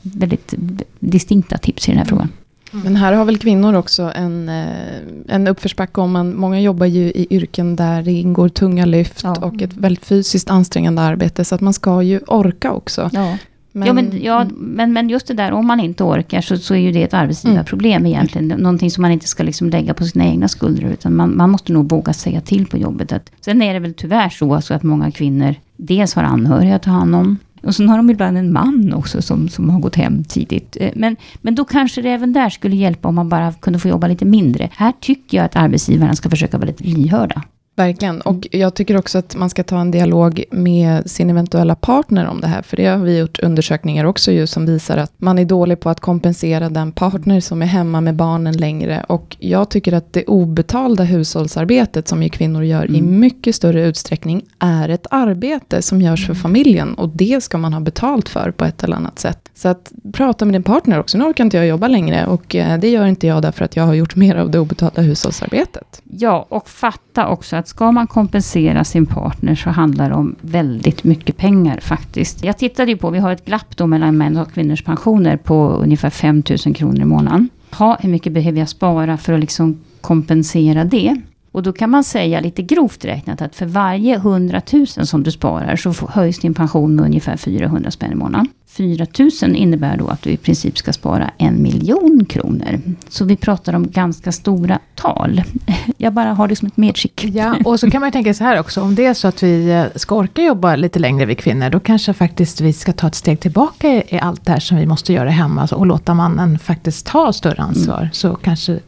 väldigt 0.02 0.52
eh, 0.52 0.58
distinkta 1.00 1.58
tips 1.58 1.88
i 1.88 1.90
den 1.90 1.98
här 1.98 2.06
frågan. 2.06 2.28
Mm. 2.74 2.84
Men 2.84 2.96
här 2.96 3.12
har 3.12 3.24
väl 3.24 3.38
kvinnor 3.38 3.74
också 3.74 4.12
en, 4.14 4.48
eh, 4.48 4.98
en 5.28 5.46
uppförsbacke 5.48 6.00
om 6.00 6.12
man, 6.12 6.36
många 6.36 6.60
jobbar 6.60 6.86
ju 6.86 7.02
i 7.02 7.26
yrken 7.30 7.76
där 7.76 8.02
det 8.02 8.12
ingår 8.12 8.48
tunga 8.48 8.84
lyft 8.84 9.20
ja. 9.24 9.34
och 9.42 9.62
ett 9.62 9.74
väldigt 9.74 10.06
fysiskt 10.06 10.50
ansträngande 10.50 11.02
arbete. 11.02 11.44
Så 11.44 11.54
att 11.54 11.60
man 11.60 11.72
ska 11.72 12.02
ju 12.02 12.18
orka 12.18 12.72
också. 12.72 13.10
Ja. 13.12 13.38
Men, 13.76 13.86
ja, 13.86 13.92
men, 13.92 14.22
ja 14.22 14.46
men, 14.56 14.92
men 14.92 15.08
just 15.08 15.26
det 15.26 15.34
där, 15.34 15.52
om 15.52 15.66
man 15.66 15.80
inte 15.80 16.04
orkar 16.04 16.40
så, 16.40 16.56
så 16.56 16.74
är 16.74 16.78
ju 16.78 16.92
det 16.92 17.02
ett 17.02 17.14
arbetsgivarproblem 17.14 18.02
mm. 18.02 18.06
egentligen. 18.06 18.48
Någonting 18.48 18.90
som 18.90 19.02
man 19.02 19.10
inte 19.10 19.28
ska 19.28 19.42
liksom 19.42 19.70
lägga 19.70 19.94
på 19.94 20.04
sina 20.04 20.26
egna 20.26 20.48
skuldror. 20.48 20.90
Utan 20.90 21.16
man, 21.16 21.36
man 21.36 21.50
måste 21.50 21.72
nog 21.72 21.90
våga 21.90 22.12
säga 22.12 22.40
till 22.40 22.66
på 22.66 22.78
jobbet. 22.78 23.12
Att, 23.12 23.30
sen 23.40 23.62
är 23.62 23.74
det 23.74 23.80
väl 23.80 23.94
tyvärr 23.94 24.28
så, 24.28 24.60
så 24.60 24.74
att 24.74 24.82
många 24.82 25.10
kvinnor 25.10 25.54
dels 25.76 26.14
har 26.14 26.22
anhöriga 26.22 26.76
att 26.76 26.82
ta 26.82 26.90
hand 26.90 27.14
om. 27.14 27.38
Och 27.64 27.74
sen 27.74 27.88
har 27.88 27.96
de 27.96 28.10
ibland 28.10 28.38
en 28.38 28.52
man 28.52 28.92
också 28.94 29.22
som, 29.22 29.48
som 29.48 29.70
har 29.70 29.80
gått 29.80 29.96
hem 29.96 30.24
tidigt. 30.24 30.76
Eh, 30.80 30.90
men, 30.94 31.16
men 31.42 31.54
då 31.54 31.64
kanske 31.64 32.02
det 32.02 32.10
även 32.10 32.32
där 32.32 32.50
skulle 32.50 32.76
hjälpa 32.76 33.08
om 33.08 33.14
man 33.14 33.28
bara 33.28 33.52
kunde 33.52 33.78
få 33.78 33.88
jobba 33.88 34.06
lite 34.06 34.24
mindre. 34.24 34.68
Här 34.72 34.92
tycker 35.00 35.36
jag 35.36 35.44
att 35.44 35.56
arbetsgivarna 35.56 36.14
ska 36.14 36.30
försöka 36.30 36.58
vara 36.58 36.66
lite 36.66 36.84
lyhörda. 36.84 37.42
Verkligen, 37.76 38.20
och 38.20 38.46
jag 38.50 38.74
tycker 38.74 38.96
också 38.96 39.18
att 39.18 39.36
man 39.36 39.50
ska 39.50 39.62
ta 39.64 39.80
en 39.80 39.90
dialog 39.90 40.44
med 40.50 41.10
sin 41.10 41.30
eventuella 41.30 41.74
partner 41.74 42.26
om 42.26 42.40
det 42.40 42.46
här, 42.46 42.62
för 42.62 42.76
det 42.76 42.86
har 42.86 42.98
vi 42.98 43.18
gjort 43.18 43.38
undersökningar 43.38 44.04
också 44.04 44.32
ju 44.32 44.46
som 44.46 44.66
visar 44.66 44.96
att 44.96 45.12
man 45.16 45.38
är 45.38 45.44
dålig 45.44 45.80
på 45.80 45.90
att 45.90 46.00
kompensera 46.00 46.68
den 46.68 46.92
partner 46.92 47.40
som 47.40 47.62
är 47.62 47.66
hemma 47.66 48.00
med 48.00 48.14
barnen 48.14 48.56
längre. 48.56 49.04
Och 49.08 49.36
jag 49.38 49.68
tycker 49.68 49.92
att 49.92 50.12
det 50.12 50.24
obetalda 50.24 51.04
hushållsarbetet 51.04 52.08
som 52.08 52.22
ju 52.22 52.28
kvinnor 52.28 52.64
gör 52.64 52.84
mm. 52.84 52.94
i 52.94 53.02
mycket 53.02 53.54
större 53.54 53.86
utsträckning 53.86 54.42
är 54.58 54.88
ett 54.88 55.06
arbete 55.10 55.82
som 55.82 56.00
görs 56.00 56.26
för 56.26 56.32
mm. 56.32 56.42
familjen 56.42 56.94
och 56.94 57.08
det 57.08 57.42
ska 57.42 57.58
man 57.58 57.72
ha 57.72 57.80
betalt 57.80 58.28
för 58.28 58.50
på 58.50 58.64
ett 58.64 58.84
eller 58.84 58.96
annat 58.96 59.18
sätt. 59.18 59.50
Så 59.54 59.68
att 59.68 59.92
prata 60.12 60.44
med 60.44 60.54
din 60.54 60.62
partner 60.62 61.00
också, 61.00 61.18
nu 61.18 61.24
orkar 61.24 61.44
inte 61.44 61.56
jag 61.56 61.66
jobba 61.66 61.88
längre 61.88 62.26
och 62.26 62.54
eh, 62.54 62.78
det 62.78 62.88
gör 62.88 63.06
inte 63.06 63.26
jag 63.26 63.42
därför 63.42 63.64
att 63.64 63.76
jag 63.76 63.84
har 63.84 63.94
gjort 63.94 64.16
mer 64.16 64.36
av 64.36 64.50
det 64.50 64.58
obetalda 64.58 65.02
hushållsarbetet. 65.02 66.02
Ja, 66.04 66.46
och 66.48 66.68
fatta 66.68 67.28
också 67.28 67.56
att 67.64 67.68
ska 67.68 67.92
man 67.92 68.06
kompensera 68.06 68.84
sin 68.84 69.06
partner 69.06 69.54
så 69.54 69.70
handlar 69.70 70.08
det 70.08 70.14
om 70.14 70.34
väldigt 70.40 71.04
mycket 71.04 71.36
pengar 71.36 71.80
faktiskt. 71.80 72.44
Jag 72.44 72.58
tittade 72.58 72.90
ju 72.90 72.96
på, 72.96 73.10
vi 73.10 73.18
har 73.18 73.32
ett 73.32 73.44
glapp 73.44 73.76
då 73.76 73.86
mellan 73.86 74.16
män 74.16 74.36
och 74.36 74.52
kvinnors 74.52 74.82
pensioner 74.82 75.36
på 75.36 75.68
ungefär 75.68 76.10
5 76.10 76.42
000 76.66 76.74
kronor 76.74 77.00
i 77.00 77.04
månaden. 77.04 77.48
Ha, 77.70 77.96
hur 78.00 78.08
mycket 78.08 78.32
behöver 78.32 78.58
jag 78.58 78.68
spara 78.68 79.16
för 79.16 79.32
att 79.32 79.40
liksom 79.40 79.80
kompensera 80.00 80.84
det? 80.84 81.16
Och 81.54 81.62
då 81.62 81.72
kan 81.72 81.90
man 81.90 82.04
säga 82.04 82.40
lite 82.40 82.62
grovt 82.62 83.04
räknat 83.04 83.42
att 83.42 83.56
för 83.56 83.66
varje 83.66 84.14
100 84.14 84.62
000 84.72 84.86
som 84.86 85.22
du 85.22 85.30
sparar 85.30 85.76
så 85.76 85.94
höjs 86.08 86.38
din 86.38 86.54
pension 86.54 86.96
med 86.96 87.04
ungefär 87.04 87.36
400 87.36 87.90
spänn 87.90 88.12
i 88.12 88.14
månaden. 88.14 88.48
4 88.66 89.06
000 89.42 89.56
innebär 89.56 89.96
då 89.96 90.08
att 90.08 90.22
du 90.22 90.30
i 90.30 90.36
princip 90.36 90.78
ska 90.78 90.92
spara 90.92 91.30
en 91.38 91.62
miljon 91.62 92.24
kronor. 92.24 92.80
Så 93.08 93.24
vi 93.24 93.36
pratar 93.36 93.74
om 93.74 93.90
ganska 93.90 94.32
stora 94.32 94.78
tal. 94.94 95.42
Jag 95.96 96.12
bara 96.12 96.34
har 96.34 96.48
det 96.48 96.56
som 96.56 96.68
ett 96.68 96.76
medskick. 96.76 97.24
Ja, 97.24 97.56
och 97.64 97.80
så 97.80 97.90
kan 97.90 98.00
man 98.00 98.08
ju 98.08 98.12
tänka 98.12 98.34
så 98.34 98.44
här 98.44 98.60
också, 98.60 98.80
om 98.80 98.94
det 98.94 99.06
är 99.06 99.14
så 99.14 99.28
att 99.28 99.42
vi 99.42 99.70
eh, 99.70 99.84
ska 99.94 100.14
orka 100.14 100.42
jobba 100.42 100.76
lite 100.76 100.98
längre 100.98 101.26
vi 101.26 101.34
kvinnor, 101.34 101.70
då 101.70 101.80
kanske 101.80 102.12
faktiskt 102.12 102.60
vi 102.60 102.72
ska 102.72 102.92
ta 102.92 103.06
ett 103.06 103.14
steg 103.14 103.40
tillbaka 103.40 103.88
i 103.88 104.18
allt 104.22 104.44
det 104.44 104.52
här 104.52 104.60
som 104.60 104.76
vi 104.76 104.86
måste 104.86 105.12
göra 105.12 105.30
hemma 105.30 105.68
och 105.72 105.86
låta 105.86 106.14
mannen 106.14 106.58
faktiskt 106.58 107.06
ta 107.06 107.32
större 107.32 107.62
ansvar. 107.62 107.98
Mm. 107.98 108.12
Så 108.12 108.34
kanske 108.34 108.78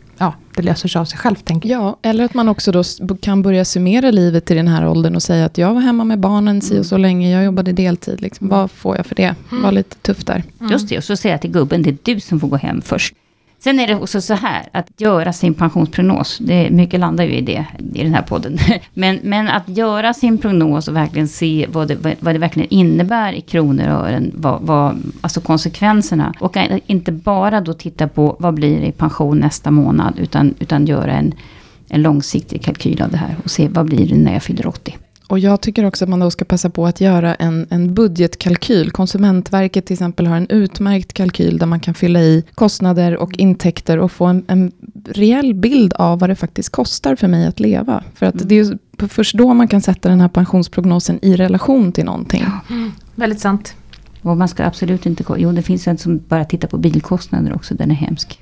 det 0.57 0.63
löser 0.63 0.89
sig 0.89 1.01
av 1.01 1.05
sig 1.05 1.19
själv, 1.19 1.35
tänker 1.35 1.69
jag. 1.69 1.83
Ja, 1.83 1.99
eller 2.03 2.25
att 2.25 2.35
man 2.35 2.49
också 2.49 2.73
då 3.01 3.17
kan 3.17 3.43
börja 3.43 3.65
summera 3.65 4.11
livet 4.11 4.51
i 4.51 4.55
den 4.55 4.69
här 4.69 4.89
åldern 4.89 5.17
och 5.17 5.23
säga 5.23 5.45
att 5.45 5.59
jag 5.59 5.75
var 5.75 5.81
hemma 5.81 6.05
med 6.05 6.19
barnen 6.19 6.61
si 6.61 6.81
och 6.81 6.87
så 6.87 6.97
länge, 6.97 7.31
jag 7.31 7.45
jobbade 7.45 7.73
deltid. 7.73 8.21
Liksom. 8.21 8.49
Vad 8.49 8.71
får 8.71 8.97
jag 8.97 9.07
för 9.07 9.15
det? 9.15 9.35
Var 9.51 9.73
lite 9.73 9.97
tufft 9.97 10.27
där. 10.27 10.43
Just 10.71 10.89
det, 10.89 10.99
och 10.99 11.05
så 11.05 11.17
säger 11.17 11.35
jag 11.35 11.41
till 11.41 11.51
gubben, 11.51 11.83
det 11.83 11.91
är 11.91 11.99
du 12.03 12.21
som 12.21 12.41
får 12.41 12.49
gå 12.49 12.57
hem 12.57 12.83
först. 12.83 13.15
Sen 13.59 13.81
är 13.81 13.87
det 13.87 13.95
också 13.95 14.21
så 14.21 14.35
här, 14.35 14.69
att 14.73 14.87
göra 14.97 15.33
sin 15.33 15.55
pensionsprognos, 15.55 16.39
det, 16.39 16.71
mycket 16.71 17.01
landar 17.01 17.25
ju 17.25 17.33
i 17.33 17.41
det 17.41 17.67
i 17.95 18.03
den 18.03 18.15
här 18.15 18.23
podden. 18.23 18.59
Men, 18.95 19.19
men 19.23 19.49
att 19.49 19.69
göra 19.69 20.15
sin 20.15 20.39
prognos 20.39 20.89
och 20.89 20.97
verkligen 20.97 21.29
se 21.29 21.67
vad 21.69 21.89
det, 21.89 22.17
vad 22.21 22.35
det 22.35 22.39
verkligen 22.39 22.69
innebär 22.69 23.33
i 23.33 23.41
kronor 23.41 23.89
och 23.89 24.09
ören, 24.09 24.33
vad, 24.35 24.63
vad, 24.63 25.03
alltså 25.21 25.41
konsekvenserna. 25.41 26.35
Och 26.41 26.57
inte 26.87 27.13
bara 27.13 27.61
då 27.61 27.73
titta 27.73 28.09
på 28.09 28.37
vad 28.39 28.55
blir 28.55 28.81
det 28.81 28.87
i 28.87 28.93
pension 28.93 29.39
nästa 29.39 29.71
månad, 29.71 30.19
utan, 30.19 30.55
utan 30.59 30.87
göra 30.87 31.13
en, 31.13 31.35
en 31.89 32.03
långsiktig 32.03 32.63
kalkyl 32.63 33.03
av 33.03 33.11
det 33.11 33.17
här 33.17 33.37
och 33.45 33.51
se 33.51 33.69
vad 33.69 33.87
blir 33.87 34.09
det 34.09 34.17
när 34.17 34.33
jag 34.33 34.43
fyller 34.43 34.67
80. 34.67 34.97
Och 35.29 35.39
jag 35.39 35.61
tycker 35.61 35.85
också 35.85 36.05
att 36.05 36.09
man 36.09 36.21
då 36.21 36.31
ska 36.31 36.45
passa 36.45 36.71
på 36.71 36.87
att 36.87 37.01
göra 37.01 37.35
en, 37.35 37.67
en 37.71 37.95
budgetkalkyl. 37.95 38.91
Konsumentverket 38.91 39.87
till 39.87 39.95
exempel 39.95 40.27
har 40.27 40.37
en 40.37 40.51
utmärkt 40.51 41.13
kalkyl 41.13 41.59
där 41.59 41.67
man 41.67 41.81
kan 41.81 41.95
fylla 41.95 42.21
i 42.21 42.45
kostnader 42.55 43.17
och 43.17 43.39
intäkter 43.39 43.99
och 43.99 44.13
få 44.13 44.25
en, 44.25 44.45
en 44.49 44.73
reell 45.05 45.55
bild 45.55 45.93
av 45.93 46.19
vad 46.19 46.31
det 46.31 46.37
faktiskt 46.37 46.71
kostar 46.71 47.17
för 47.17 47.29
mig 47.29 47.47
att 47.47 47.61
leva. 47.61 48.05
För 48.15 48.27
att 48.27 48.49
det 48.49 48.59
är 48.59 48.79
först 49.09 49.35
då 49.35 49.55
man 49.55 49.69
kan 49.69 49.83
sätta 49.83 50.09
den 50.09 50.21
här 50.21 50.29
pensionsprognosen 50.29 51.19
i 51.23 51.37
relation 51.37 51.93
till 51.93 52.05
någonting. 52.05 52.45
Väldigt 53.15 53.41
sant. 53.41 53.75
Och 54.23 54.37
man 54.37 54.49
ska 54.49 54.65
absolut 54.65 55.07
inte... 55.07 55.25
Jo, 55.37 55.53
det 55.53 55.63
finns 55.63 55.89
en 55.89 55.99
som 55.99 56.21
bara 56.29 56.45
tittar 56.45 56.69
på 56.69 56.79
bilkostnader 56.79 57.55
också, 57.55 57.75
den 57.75 57.91
är 57.91 57.95
hemsk. 57.95 58.41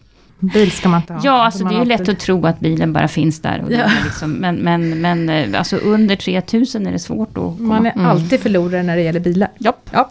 Bil 0.55 0.71
ska 0.71 0.89
man 0.89 1.01
inte 1.01 1.13
ha. 1.13 1.21
Ja, 1.25 1.45
alltså 1.45 1.65
det 1.65 1.75
är 1.75 1.79
ju 1.79 1.85
lätt 1.85 2.09
att 2.09 2.19
tro 2.21 2.47
att 2.47 2.61
bilen 2.61 2.93
bara 2.93 3.09
finns 3.09 3.41
där. 3.43 3.63
Och 3.67 3.73
Ja. 3.73 3.91
liksom, 4.05 4.33
men 4.33 4.57
men, 4.57 5.01
men 5.01 5.29
eh, 5.29 5.59
alltså 5.59 5.77
under 5.77 6.17
3000 6.17 6.87
är 6.87 6.93
det 6.93 6.99
svårt 6.99 7.29
att 7.29 7.35
komma. 7.35 7.57
Man 7.59 7.87
är 7.87 7.93
Mm. 7.93 8.07
alltid 8.07 8.41
förlorare 8.41 8.83
när 8.83 8.97
det 8.97 9.03
gäller 9.03 9.21
bilar. 9.21 9.49
Japp. 9.59 9.91
Ja. 9.93 10.11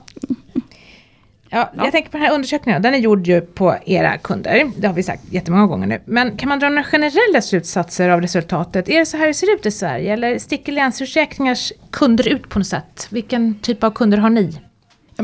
Ja, 1.50 1.72
jag 1.78 1.92
tänker 1.92 2.10
på 2.12 2.18
den 2.18 2.26
här 2.28 2.34
undersökningen, 2.34 2.82
den 2.82 2.94
är 2.94 2.98
gjord 2.98 3.28
ju 3.28 3.42
på 3.42 3.76
era 3.86 4.18
kunder. 4.18 4.72
Det 4.78 4.88
har 4.88 4.94
vi 4.94 5.04
sagt 5.04 5.24
jättemånga 5.30 5.66
gånger 5.68 5.88
nu. 5.88 6.00
Men 6.06 6.38
kan 6.38 6.50
man 6.50 6.60
dra 6.60 6.70
några 6.70 6.84
generella 6.84 7.42
slutsatser 7.42 8.10
av 8.10 8.22
resultatet? 8.22 8.90
Är 8.90 9.00
det 9.00 9.06
så 9.06 9.18
här 9.18 9.28
det 9.28 9.34
ser 9.34 9.54
ut 9.56 9.66
i 9.66 9.72
Sverige? 9.72 10.14
Eller 10.14 10.40
sticker 10.40 10.72
Länsförsäkringars 10.72 11.72
kunder 11.92 12.28
ut 12.28 12.50
på 12.50 12.60
något 12.60 12.68
sätt? 12.68 13.08
Vilken 13.10 13.56
typ 13.62 13.84
av 13.84 13.92
kunder 13.92 14.18
har 14.18 14.30
ni? 14.30 14.58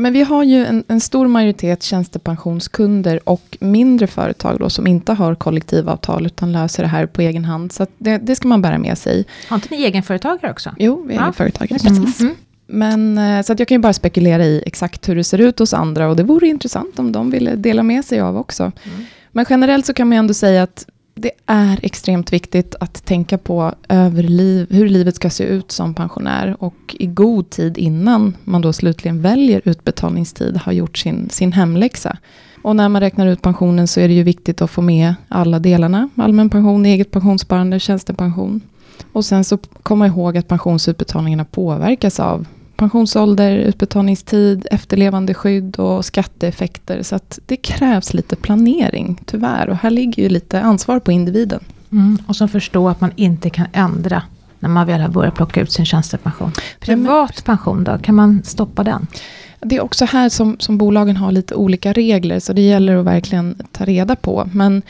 Ja, 0.00 0.02
men 0.02 0.12
vi 0.12 0.22
har 0.22 0.44
ju 0.44 0.66
en, 0.66 0.84
en 0.88 1.00
stor 1.00 1.28
majoritet 1.28 1.82
tjänstepensionskunder 1.82 3.28
och 3.28 3.56
mindre 3.60 4.06
företag 4.06 4.58
då, 4.58 4.70
som 4.70 4.86
inte 4.86 5.12
har 5.12 5.34
kollektivavtal 5.34 6.26
utan 6.26 6.52
löser 6.52 6.82
det 6.82 6.88
här 6.88 7.06
på 7.06 7.22
egen 7.22 7.44
hand. 7.44 7.72
Så 7.72 7.86
det, 7.98 8.18
det 8.18 8.36
ska 8.36 8.48
man 8.48 8.62
bära 8.62 8.78
med 8.78 8.98
sig. 8.98 9.26
Har 9.48 9.56
inte 9.56 9.68
ni 9.70 9.82
egenföretagare 9.82 10.50
också? 10.50 10.74
Jo, 10.78 11.04
vi 11.06 11.14
är 11.14 11.18
Ja, 11.18 11.22
egenföretagare. 11.22 11.78
Precis. 11.78 12.20
Mm. 12.20 12.34
Men 12.66 13.18
eh, 13.18 13.42
så 13.42 13.52
att 13.52 13.58
jag 13.58 13.68
kan 13.68 13.74
ju 13.74 13.80
bara 13.80 13.92
spekulera 13.92 14.44
i 14.44 14.62
exakt 14.66 15.08
hur 15.08 15.16
det 15.16 15.24
ser 15.24 15.38
ut 15.38 15.58
hos 15.58 15.74
andra 15.74 16.08
och 16.08 16.16
det 16.16 16.22
vore 16.22 16.48
intressant 16.48 16.98
om 16.98 17.12
de 17.12 17.30
ville 17.30 17.56
dela 17.56 17.82
med 17.82 18.04
sig 18.04 18.20
av 18.20 18.36
också. 18.36 18.72
Men 19.32 19.46
generellt 19.50 19.86
så 19.86 19.94
kan 19.94 20.08
man 20.08 20.16
ju 20.16 20.18
ändå 20.18 20.34
säga 20.34 20.62
att 20.62 20.86
det 21.20 21.30
är 21.46 21.80
extremt 21.82 22.32
viktigt 22.32 22.74
att 22.80 23.04
tänka 23.04 23.38
på 23.38 23.74
över 23.88 24.22
liv, 24.22 24.66
hur 24.70 24.88
livet 24.88 25.16
ska 25.16 25.30
se 25.30 25.44
ut 25.44 25.72
som 25.72 25.94
pensionär 25.94 26.56
och 26.58 26.96
i 26.98 27.06
god 27.06 27.50
tid 27.50 27.78
innan 27.78 28.36
man 28.44 28.62
då 28.62 28.72
slutligen 28.72 29.22
väljer 29.22 29.62
utbetalningstid 29.64 30.56
har 30.56 30.72
gjort 30.72 30.98
sin, 30.98 31.30
sin 31.30 31.52
hemläxa. 31.52 32.16
Och 32.62 32.76
när 32.76 32.88
man 32.88 33.00
räknar 33.00 33.26
ut 33.26 33.42
pensionen 33.42 33.88
så 33.88 34.00
är 34.00 34.08
det 34.08 34.14
ju 34.14 34.22
viktigt 34.22 34.62
att 34.62 34.70
få 34.70 34.82
med 34.82 35.14
alla 35.28 35.58
delarna. 35.58 36.08
Allmän 36.14 36.50
pension, 36.50 36.86
eget 36.86 37.10
pensionssparande, 37.10 37.80
tjänstepension. 37.80 38.60
Och 39.12 39.24
sen 39.24 39.44
så 39.44 39.58
komma 39.82 40.06
ihåg 40.06 40.36
att 40.36 40.48
pensionsutbetalningarna 40.48 41.44
påverkas 41.44 42.20
av 42.20 42.46
pensionsålder, 42.80 43.56
utbetalningstid, 43.56 44.66
efterlevandeskydd 44.70 45.76
och 45.76 46.04
skatteeffekter. 46.04 47.02
Så 47.02 47.16
att 47.16 47.38
det 47.46 47.56
krävs 47.56 48.14
lite 48.14 48.36
planering, 48.36 49.20
tyvärr. 49.24 49.68
Och 49.68 49.76
här 49.76 49.90
ligger 49.90 50.22
ju 50.22 50.28
lite 50.28 50.60
ansvar 50.60 50.98
på 50.98 51.12
individen. 51.12 51.60
Mm. 51.92 52.18
Och 52.26 52.36
så 52.36 52.48
förstå 52.48 52.88
att 52.88 53.00
man 53.00 53.12
inte 53.16 53.50
kan 53.50 53.66
ändra 53.72 54.22
när 54.58 54.68
man 54.68 54.86
väl 54.86 55.00
har 55.00 55.08
börjat 55.08 55.34
plocka 55.34 55.60
ut 55.60 55.72
sin 55.72 55.86
tjänstepension. 55.86 56.52
Privat 56.80 57.44
pension 57.44 57.84
då, 57.84 57.98
kan 57.98 58.14
man 58.14 58.42
stoppa 58.44 58.84
den? 58.84 59.06
Det 59.60 59.76
är 59.76 59.80
också 59.80 60.04
här 60.04 60.28
som, 60.28 60.56
som 60.58 60.78
bolagen 60.78 61.16
har 61.16 61.32
lite 61.32 61.54
olika 61.54 61.92
regler, 61.92 62.40
så 62.40 62.52
det 62.52 62.62
gäller 62.62 62.96
att 62.96 63.04
verkligen 63.04 63.54
ta 63.72 63.84
reda 63.84 64.16
på. 64.16 64.48
Men 64.52 64.82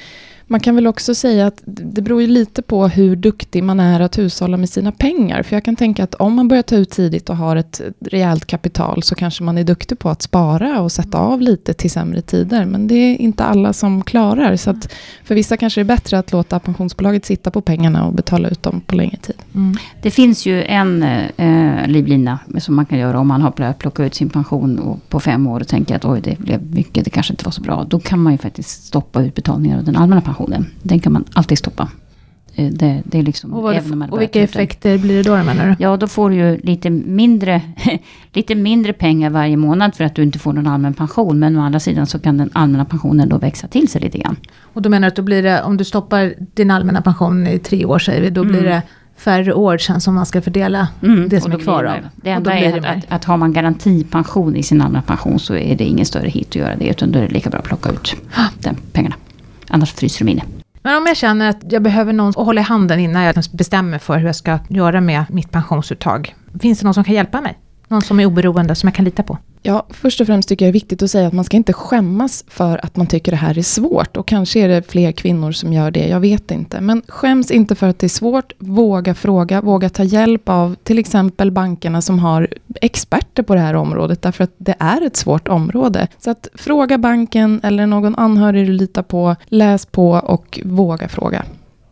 man 0.50 0.60
kan 0.60 0.74
väl 0.74 0.86
också 0.86 1.14
säga 1.14 1.46
att 1.46 1.62
det 1.64 2.02
beror 2.02 2.20
ju 2.20 2.26
lite 2.26 2.62
på 2.62 2.88
hur 2.88 3.16
duktig 3.16 3.64
man 3.64 3.80
är 3.80 4.00
att 4.00 4.18
hushålla 4.18 4.56
med 4.56 4.68
sina 4.68 4.92
pengar. 4.92 5.42
För 5.42 5.56
jag 5.56 5.64
kan 5.64 5.76
tänka 5.76 6.04
att 6.04 6.14
om 6.14 6.34
man 6.34 6.48
börjar 6.48 6.62
ta 6.62 6.76
ut 6.76 6.90
tidigt 6.90 7.30
och 7.30 7.36
har 7.36 7.56
ett 7.56 7.80
rejält 8.00 8.46
kapital 8.46 9.02
så 9.02 9.14
kanske 9.14 9.44
man 9.44 9.58
är 9.58 9.64
duktig 9.64 9.98
på 9.98 10.10
att 10.10 10.22
spara 10.22 10.80
och 10.80 10.92
sätta 10.92 11.18
av 11.18 11.40
lite 11.40 11.74
till 11.74 11.90
sämre 11.90 12.22
tider. 12.22 12.64
Men 12.64 12.86
det 12.86 12.94
är 12.94 13.16
inte 13.16 13.44
alla 13.44 13.72
som 13.72 14.02
klarar. 14.02 14.56
Så 14.56 14.70
att 14.70 14.92
för 15.24 15.34
vissa 15.34 15.56
kanske 15.56 15.80
det 15.80 15.82
är 15.82 15.96
bättre 15.96 16.18
att 16.18 16.32
låta 16.32 16.58
pensionsbolaget 16.58 17.24
sitta 17.24 17.50
på 17.50 17.60
pengarna 17.60 18.06
och 18.06 18.14
betala 18.14 18.48
ut 18.48 18.62
dem 18.62 18.80
på 18.86 18.96
längre 18.96 19.16
tid. 19.16 19.36
Mm. 19.54 19.76
Det 20.02 20.10
finns 20.10 20.46
ju 20.46 20.62
en 20.62 21.02
eh, 21.02 21.86
livlina 21.86 22.38
som 22.58 22.76
man 22.76 22.86
kan 22.86 22.98
göra 22.98 23.20
om 23.20 23.28
man 23.28 23.42
har 23.42 23.50
börjat 23.50 23.78
plocka 23.78 24.04
ut 24.04 24.14
sin 24.14 24.30
pension 24.30 24.78
och 24.78 25.08
på 25.08 25.20
fem 25.20 25.46
år 25.46 25.60
och 25.60 25.68
tänker 25.68 25.96
att 25.96 26.04
oj 26.04 26.20
det 26.20 26.38
blev 26.38 26.74
mycket, 26.74 27.04
det 27.04 27.10
kanske 27.10 27.32
inte 27.32 27.44
var 27.44 27.52
så 27.52 27.62
bra. 27.62 27.86
Då 27.90 28.00
kan 28.00 28.18
man 28.18 28.32
ju 28.32 28.38
faktiskt 28.38 28.84
stoppa 28.84 29.22
utbetalningar 29.22 29.78
av 29.78 29.84
den 29.84 29.96
allmänna 29.96 30.20
pensionen. 30.20 30.39
Den 30.82 31.00
kan 31.00 31.12
man 31.12 31.24
alltid 31.32 31.58
stoppa. 31.58 31.88
Eh, 32.54 32.68
det, 32.72 33.02
det 33.04 33.18
är 33.18 33.22
liksom, 33.22 33.54
Och, 33.54 33.62
man 33.96 34.10
och 34.10 34.20
vilka 34.20 34.38
effekter 34.42 34.98
blir 34.98 35.16
det 35.16 35.22
då 35.22 35.36
menar 35.36 35.66
du? 35.68 35.74
Ja, 35.78 35.96
då 35.96 36.06
får 36.06 36.30
du 36.30 36.36
ju 36.36 36.60
lite 36.62 36.90
mindre, 36.90 37.62
lite 38.32 38.54
mindre 38.54 38.92
pengar 38.92 39.30
varje 39.30 39.56
månad 39.56 39.94
för 39.94 40.04
att 40.04 40.14
du 40.14 40.22
inte 40.22 40.38
får 40.38 40.52
någon 40.52 40.66
allmän 40.66 40.94
pension. 40.94 41.38
Men 41.38 41.56
å 41.56 41.60
andra 41.60 41.80
sidan 41.80 42.06
så 42.06 42.18
kan 42.18 42.38
den 42.38 42.50
allmänna 42.52 42.84
pensionen 42.84 43.28
då 43.28 43.38
växa 43.38 43.68
till 43.68 43.88
sig 43.88 44.00
lite 44.00 44.18
grann. 44.18 44.36
Och 44.62 44.82
då 44.82 44.88
menar 44.88 45.06
du 45.06 45.08
att 45.08 45.16
då 45.16 45.22
blir 45.22 45.42
det, 45.42 45.62
om 45.62 45.76
du 45.76 45.84
stoppar 45.84 46.34
din 46.54 46.70
allmänna 46.70 47.02
pension 47.02 47.46
i 47.46 47.58
tre 47.58 47.84
år 47.84 47.98
säger 47.98 48.22
vi, 48.22 48.30
då 48.30 48.44
blir 48.44 48.62
det 48.62 48.82
färre 49.16 49.52
år 49.54 49.78
sen 49.78 50.00
som 50.00 50.14
man 50.14 50.26
ska 50.26 50.42
fördela 50.42 50.88
Mm, 51.02 51.28
det 51.28 51.40
som 51.40 51.52
är 51.52 51.58
kvar 51.58 51.84
av. 51.84 51.94
det- 51.96 52.08
Det 52.22 52.30
enda 52.30 52.54
är 52.58 52.72
det 52.72 52.88
att, 52.88 52.96
att, 52.98 53.04
att 53.12 53.24
har 53.24 53.36
man 53.36 53.52
garantipension 53.52 54.56
i 54.56 54.62
sin 54.62 54.80
allmänna 54.80 55.02
pension 55.02 55.38
så 55.38 55.54
är 55.54 55.76
det 55.76 55.84
ingen 55.84 56.06
större 56.06 56.28
hit 56.28 56.48
att 56.48 56.54
göra 56.56 56.76
det. 56.76 56.88
Utan 56.88 57.12
då 57.12 57.18
är 57.18 57.22
det 57.22 57.34
lika 57.34 57.50
bra 57.50 57.58
att 57.60 57.64
plocka 57.66 57.90
ut 57.90 58.14
den 58.58 58.76
pengarna. 58.92 59.14
Annars 59.70 59.92
fryser 59.92 60.24
de 60.24 60.30
inne. 60.30 60.42
Men 60.82 60.96
om 60.96 61.06
jag 61.06 61.16
känner 61.16 61.50
att 61.50 61.72
jag 61.72 61.82
behöver 61.82 62.12
någon 62.12 62.28
att 62.28 62.36
hålla 62.36 62.60
i 62.60 62.64
handen 62.64 63.00
innan 63.00 63.22
jag 63.22 63.36
liksom 63.36 63.56
bestämmer 63.56 63.98
för 63.98 64.18
hur 64.18 64.26
jag 64.26 64.36
ska 64.36 64.58
göra 64.68 65.00
med 65.00 65.24
mitt 65.28 65.50
pensionsuttag. 65.50 66.34
Finns 66.60 66.78
det 66.78 66.84
någon 66.84 66.94
som 66.94 67.04
kan 67.04 67.14
hjälpa 67.14 67.40
mig? 67.40 67.58
Någon 67.88 68.02
som 68.02 68.20
är 68.20 68.26
oberoende, 68.26 68.74
som 68.74 68.86
jag 68.86 68.94
kan 68.94 69.04
lita 69.04 69.22
på? 69.22 69.38
Ja, 69.62 69.86
först 69.90 70.20
och 70.20 70.26
främst 70.26 70.48
tycker 70.48 70.64
jag 70.64 70.68
det 70.68 70.78
är 70.78 70.80
viktigt 70.80 71.02
att 71.02 71.10
säga 71.10 71.26
att 71.26 71.32
man 71.32 71.44
ska 71.44 71.56
inte 71.56 71.72
skämmas 71.72 72.44
för 72.48 72.84
att 72.84 72.96
man 72.96 73.06
tycker 73.06 73.32
det 73.32 73.36
här 73.36 73.58
är 73.58 73.62
svårt. 73.62 74.16
Och 74.16 74.26
kanske 74.26 74.60
är 74.60 74.68
det 74.68 74.90
fler 74.90 75.12
kvinnor 75.12 75.52
som 75.52 75.72
gör 75.72 75.90
det, 75.90 76.08
jag 76.08 76.20
vet 76.20 76.50
inte. 76.50 76.80
Men 76.80 77.02
skäms 77.08 77.50
inte 77.50 77.74
för 77.74 77.88
att 77.88 77.98
det 77.98 78.06
är 78.06 78.08
svårt. 78.08 78.52
Våga 78.58 79.14
fråga, 79.14 79.60
våga 79.60 79.88
ta 79.88 80.04
hjälp 80.04 80.48
av 80.48 80.76
till 80.82 80.98
exempel 80.98 81.50
bankerna 81.50 82.02
som 82.02 82.18
har 82.18 82.48
experter 82.80 83.42
på 83.42 83.54
det 83.54 83.60
här 83.60 83.74
området. 83.74 84.22
Därför 84.22 84.44
att 84.44 84.54
det 84.58 84.74
är 84.78 85.06
ett 85.06 85.16
svårt 85.16 85.48
område. 85.48 86.08
Så 86.18 86.30
att 86.30 86.48
fråga 86.54 86.98
banken 86.98 87.60
eller 87.62 87.86
någon 87.86 88.14
anhörig 88.16 88.66
du 88.66 88.72
litar 88.72 89.02
på. 89.02 89.36
Läs 89.46 89.86
på 89.86 90.10
och 90.10 90.60
våga 90.64 91.08
fråga. 91.08 91.44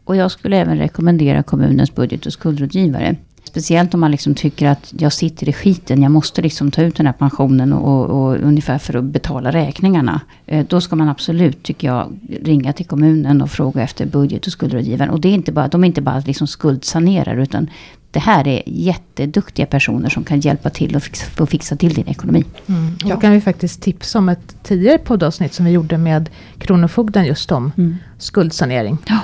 Och 0.04 0.16
jag 0.16 0.30
skulle 0.30 0.56
även 0.56 0.78
rekommendera 0.78 1.42
kommunens 1.42 1.94
budget 1.94 2.26
och 2.26 2.32
skuldrådgivare. 2.32 3.16
Speciellt 3.48 3.94
om 3.94 4.00
man 4.00 4.10
liksom 4.10 4.34
tycker 4.34 4.68
att 4.68 4.94
jag 4.98 5.12
sitter 5.12 5.48
i 5.48 5.52
skiten, 5.52 6.02
jag 6.02 6.12
måste 6.12 6.42
liksom 6.42 6.70
ta 6.70 6.82
ut 6.82 6.96
den 6.96 7.06
här 7.06 7.12
pensionen 7.12 7.72
och, 7.72 8.04
och 8.10 8.36
ungefär 8.36 8.78
för 8.78 8.96
att 8.96 9.04
betala 9.04 9.50
räkningarna. 9.52 10.20
Eh, 10.46 10.66
Då 10.68 10.80
ska 10.80 10.96
man 10.96 11.08
absolut, 11.08 11.62
tycker 11.62 11.88
jag, 11.88 12.18
ringa 12.42 12.72
till 12.72 12.86
kommunen 12.86 13.42
och 13.42 13.50
fråga 13.50 13.82
efter 13.82 14.06
budget 14.06 14.46
och 14.46 14.52
skuldrådgivaren. 14.52 15.10
Och 15.10 15.20
det 15.20 15.28
är 15.28 15.34
inte 15.34 15.52
bara, 15.52 15.68
de 15.68 15.84
är 15.84 15.86
inte 15.88 16.00
bara 16.02 16.22
liksom 16.26 16.46
skuldsanerare, 16.46 17.42
utan 17.42 17.70
det 18.10 18.18
här 18.18 18.48
är 18.48 18.62
jätteduktiga 18.66 19.66
personer 19.66 20.08
som 20.08 20.24
kan 20.24 20.40
hjälpa 20.40 20.70
till 20.70 20.96
och 20.96 21.02
fixa, 21.02 21.26
för 21.26 21.44
att 21.44 21.50
fixa 21.50 21.76
till 21.76 21.94
din 21.94 22.08
ekonomi. 22.08 22.44
Mm. 22.66 22.94
Och 22.94 23.10
Ja. 23.10 23.14
Då 23.14 23.20
kan 23.20 23.32
vi 23.32 23.40
faktiskt 23.40 23.82
tipsa 23.82 24.18
om 24.18 24.28
ett 24.28 24.56
tidigare 24.62 24.98
poddavsnitt 24.98 25.54
som 25.54 25.64
vi 25.66 25.70
gjorde 25.72 25.98
med 25.98 26.30
Kronofogden 26.58 27.24
just 27.26 27.52
om 27.52 27.72
skuldsanering. 28.18 28.98
Ja. 29.08 29.18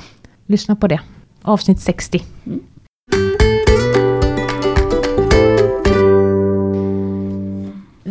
Lyssna 0.46 0.76
på 0.76 0.88
det. 0.88 1.00
Avsnitt 1.42 1.80
60. 1.80 2.22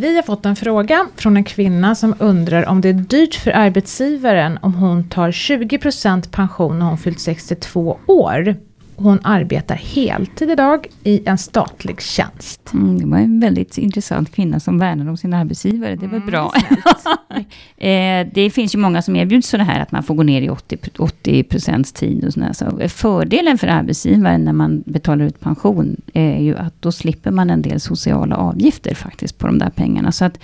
Vi 0.04 0.16
har 0.16 0.24
fått 0.24 0.46
en 0.46 0.56
fråga 0.56 1.08
från 1.16 1.38
en 1.38 1.44
kvinna 1.44 1.96
som 1.96 2.16
undrar 2.20 2.66
om 2.66 2.82
det 2.82 2.89
är 2.89 2.94
dyrt 2.94 3.36
för 3.36 3.52
arbetsgivaren 3.52 4.60
om 4.62 4.74
hon 4.74 5.10
tar 5.10 5.32
20% 5.32 6.32
pension 6.32 6.80
när 6.80 6.86
hon 6.86 6.98
fyllt 6.98 7.20
62 7.20 8.00
år 8.08 8.56
hon 9.04 9.20
arbetar 9.24 9.76
heltid 9.76 10.50
idag 10.52 10.88
i 11.04 11.22
en 11.26 11.38
statlig 11.38 12.02
tjänst. 12.02 12.74
Mm, 12.74 13.00
det 13.00 13.06
var 13.06 13.18
en 13.18 13.39
väldigt 13.39 13.78
intressant 13.78 14.32
kvinna 14.36 14.60
som 14.60 14.80
värnade 14.80 15.10
om 15.10 15.18
sin 15.18 15.34
arbetsgivare. 15.34 15.96
Det 15.96 16.08
var 16.08 16.16
Mm, 16.18 16.28
bra. 16.30 16.54
snällt. 16.68 17.18
Eh, 17.78 18.28
det 18.34 18.50
finns 18.50 18.76
ju 18.76 18.80
många 18.80 19.02
som 19.02 19.16
erbjuds 19.16 19.48
sådana 19.50 19.72
här 19.72 19.80
att 19.82 19.92
man 19.92 20.04
får 20.04 20.16
gå 20.16 20.24
ner 20.24 20.42
i 20.42 20.50
80, 20.50 20.78
80 21.00 21.44
procents 21.44 21.92
tid 21.92 22.26
och 22.26 22.34
sådär. 22.34 22.54
Så 22.54 22.89
fördelen 22.89 23.58
för 23.58 23.68
arbetsgivaren 23.68 24.46
när 24.46 24.54
man 24.54 24.84
betalar 24.86 25.26
ut 25.26 25.39
pension 25.39 25.96
är 26.13 26.39
ju 26.39 26.58
att 26.58 26.74
då 26.82 26.92
slipper 26.92 27.32
man 27.32 27.50
en 27.50 27.62
del 27.62 27.80
sociala 27.80 28.36
avgifter 28.36 28.96
faktiskt 28.96 29.38
på 29.38 29.48
de 29.48 29.60
där 29.60 29.70
pengarna. 29.70 30.12
Så 30.12 30.26
att 30.26 30.39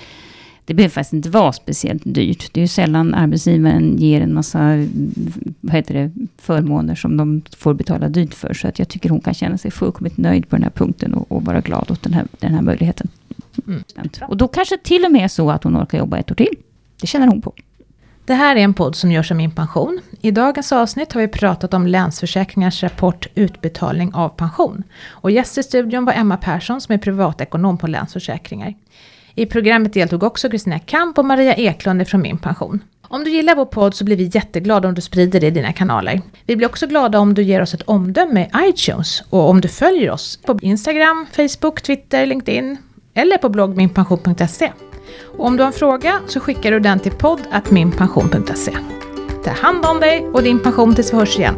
det 0.70 0.76
behöver 0.76 0.94
faktiskt 0.94 1.14
inte 1.14 1.30
vara 1.30 1.54
speciellt 1.54 2.02
dyrt. 2.06 2.54
Det 2.54 2.60
är 2.60 2.62
ju 2.62 2.68
sällan 2.68 3.14
arbetsgivaren 3.14 3.98
ger 3.98 4.22
en 4.22 4.34
massa 4.34 4.60
vad 5.62 5.76
heter 5.76 5.94
det, 5.94 6.12
förmåner 6.38 6.96
som 6.96 7.18
de 7.18 7.42
får 7.58 7.74
betala 7.74 8.10
dyrt 8.10 8.34
för. 8.34 8.54
Så 8.54 8.68
att 8.68 8.80
jag 8.80 8.88
tycker 8.88 9.10
hon 9.10 9.22
kan 9.22 9.34
känna 9.34 9.58
sig 9.58 9.72
fullkomligt 9.72 10.18
nöjd 10.18 10.50
på 10.50 10.56
den 10.56 10.64
här 10.64 10.70
punkten 10.70 11.14
och, 11.14 11.32
och 11.32 11.46
vara 11.46 11.62
glad 11.62 11.92
åt 11.92 12.04
den 12.04 12.14
här, 12.14 12.28
den 12.40 12.54
här 12.54 12.62
möjligheten. 12.62 13.08
Mm. 13.68 13.84
Och 14.22 14.38
då 14.38 14.48
kanske 14.48 14.78
till 14.78 15.06
och 15.06 15.12
med 15.12 15.32
så 15.32 15.52
att 15.52 15.64
hon 15.64 15.78
orkar 15.78 15.98
jobba 15.98 16.18
ett 16.18 16.32
år 16.32 16.36
till. 16.36 16.56
Det 17.02 17.08
känner 17.08 17.28
hon 17.28 17.42
på. 17.42 17.54
Det 18.26 18.34
här 18.34 18.56
är 18.56 18.60
en 18.60 18.74
podd 18.74 18.96
som 18.96 19.12
görs 19.12 19.32
av 19.32 19.38
Min 19.38 19.52
Pension. 19.52 20.00
I 20.22 20.32
dagens 20.32 20.72
avsnitt 20.72 21.14
har 21.14 21.22
vi 21.22 21.28
pratat 21.28 21.74
om 21.74 21.88
Länsförsäkringars 21.88 22.84
rapport 22.84 23.28
Utbetalning 23.36 24.14
av 24.14 24.30
pension. 24.30 24.84
Och 25.10 25.32
gäst 25.32 25.58
i 25.58 25.64
studion 25.64 26.06
var 26.06 26.14
Emma 26.14 26.38
Persson 26.38 26.82
som 26.82 26.94
är 26.94 26.98
privatekonom 26.98 27.78
på 27.78 27.88
Länsförsäkringar. 27.88 28.74
I 29.40 29.46
programmet 29.46 29.94
deltog 29.94 30.24
också 30.24 30.50
Kristina 30.50 30.80
Kamp 30.80 31.18
och 31.18 31.26
Maria 31.26 31.56
Eklund 31.56 32.08
från 32.08 32.22
Min 32.22 32.38
Pension. 32.38 32.84
Om 33.08 33.24
du 33.24 33.32
gillar 33.32 33.56
vår 33.56 33.66
podd 33.66 33.96
så 33.96 34.04
blir 34.04 34.16
vi 34.16 34.30
jätteglada 34.34 34.88
om 34.88 34.94
du 34.94 35.02
sprider 35.02 35.40
det 35.40 35.48
i 35.48 35.52
dina 35.52 35.74
kanaler. 35.74 36.22
Vi 36.46 36.56
blir 36.56 36.68
också 36.68 36.88
glada 36.88 37.20
om 37.20 37.34
du 37.34 37.44
ger 37.44 37.62
oss 37.62 37.74
ett 37.74 37.82
omdöme 37.82 38.42
i 38.44 38.70
iTunes 38.70 39.24
och 39.30 39.50
om 39.50 39.62
du 39.62 39.68
följer 39.68 40.12
oss 40.12 40.40
på 40.46 40.60
Instagram, 40.62 41.26
Facebook, 41.32 41.82
Twitter, 41.82 42.26
LinkedIn 42.26 42.78
eller 43.14 43.38
på 43.38 43.50
blogg 43.50 43.78
minpension.se. 43.78 44.72
Och 45.38 45.46
om 45.46 45.58
du 45.58 45.64
har 45.64 45.68
en 45.68 45.74
fråga 45.74 46.20
så 46.28 46.40
skickar 46.40 46.72
du 46.72 46.80
den 46.80 47.00
till 47.00 47.12
podd.minpension.se. 47.12 48.78
Ta 49.44 49.52
hand 49.52 49.86
om 49.86 50.00
dig 50.00 50.26
och 50.34 50.44
din 50.44 50.60
pension 50.60 50.96
tills 50.96 51.14
vi 51.14 51.18
hörs 51.18 51.40
igen. 51.40 51.56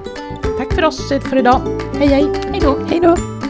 Tack 0.57 0.73
för 0.73 0.85
oss 0.85 1.09
för 1.09 1.37
idag. 1.37 1.61
Hej 1.99 2.07
hej! 2.07 3.40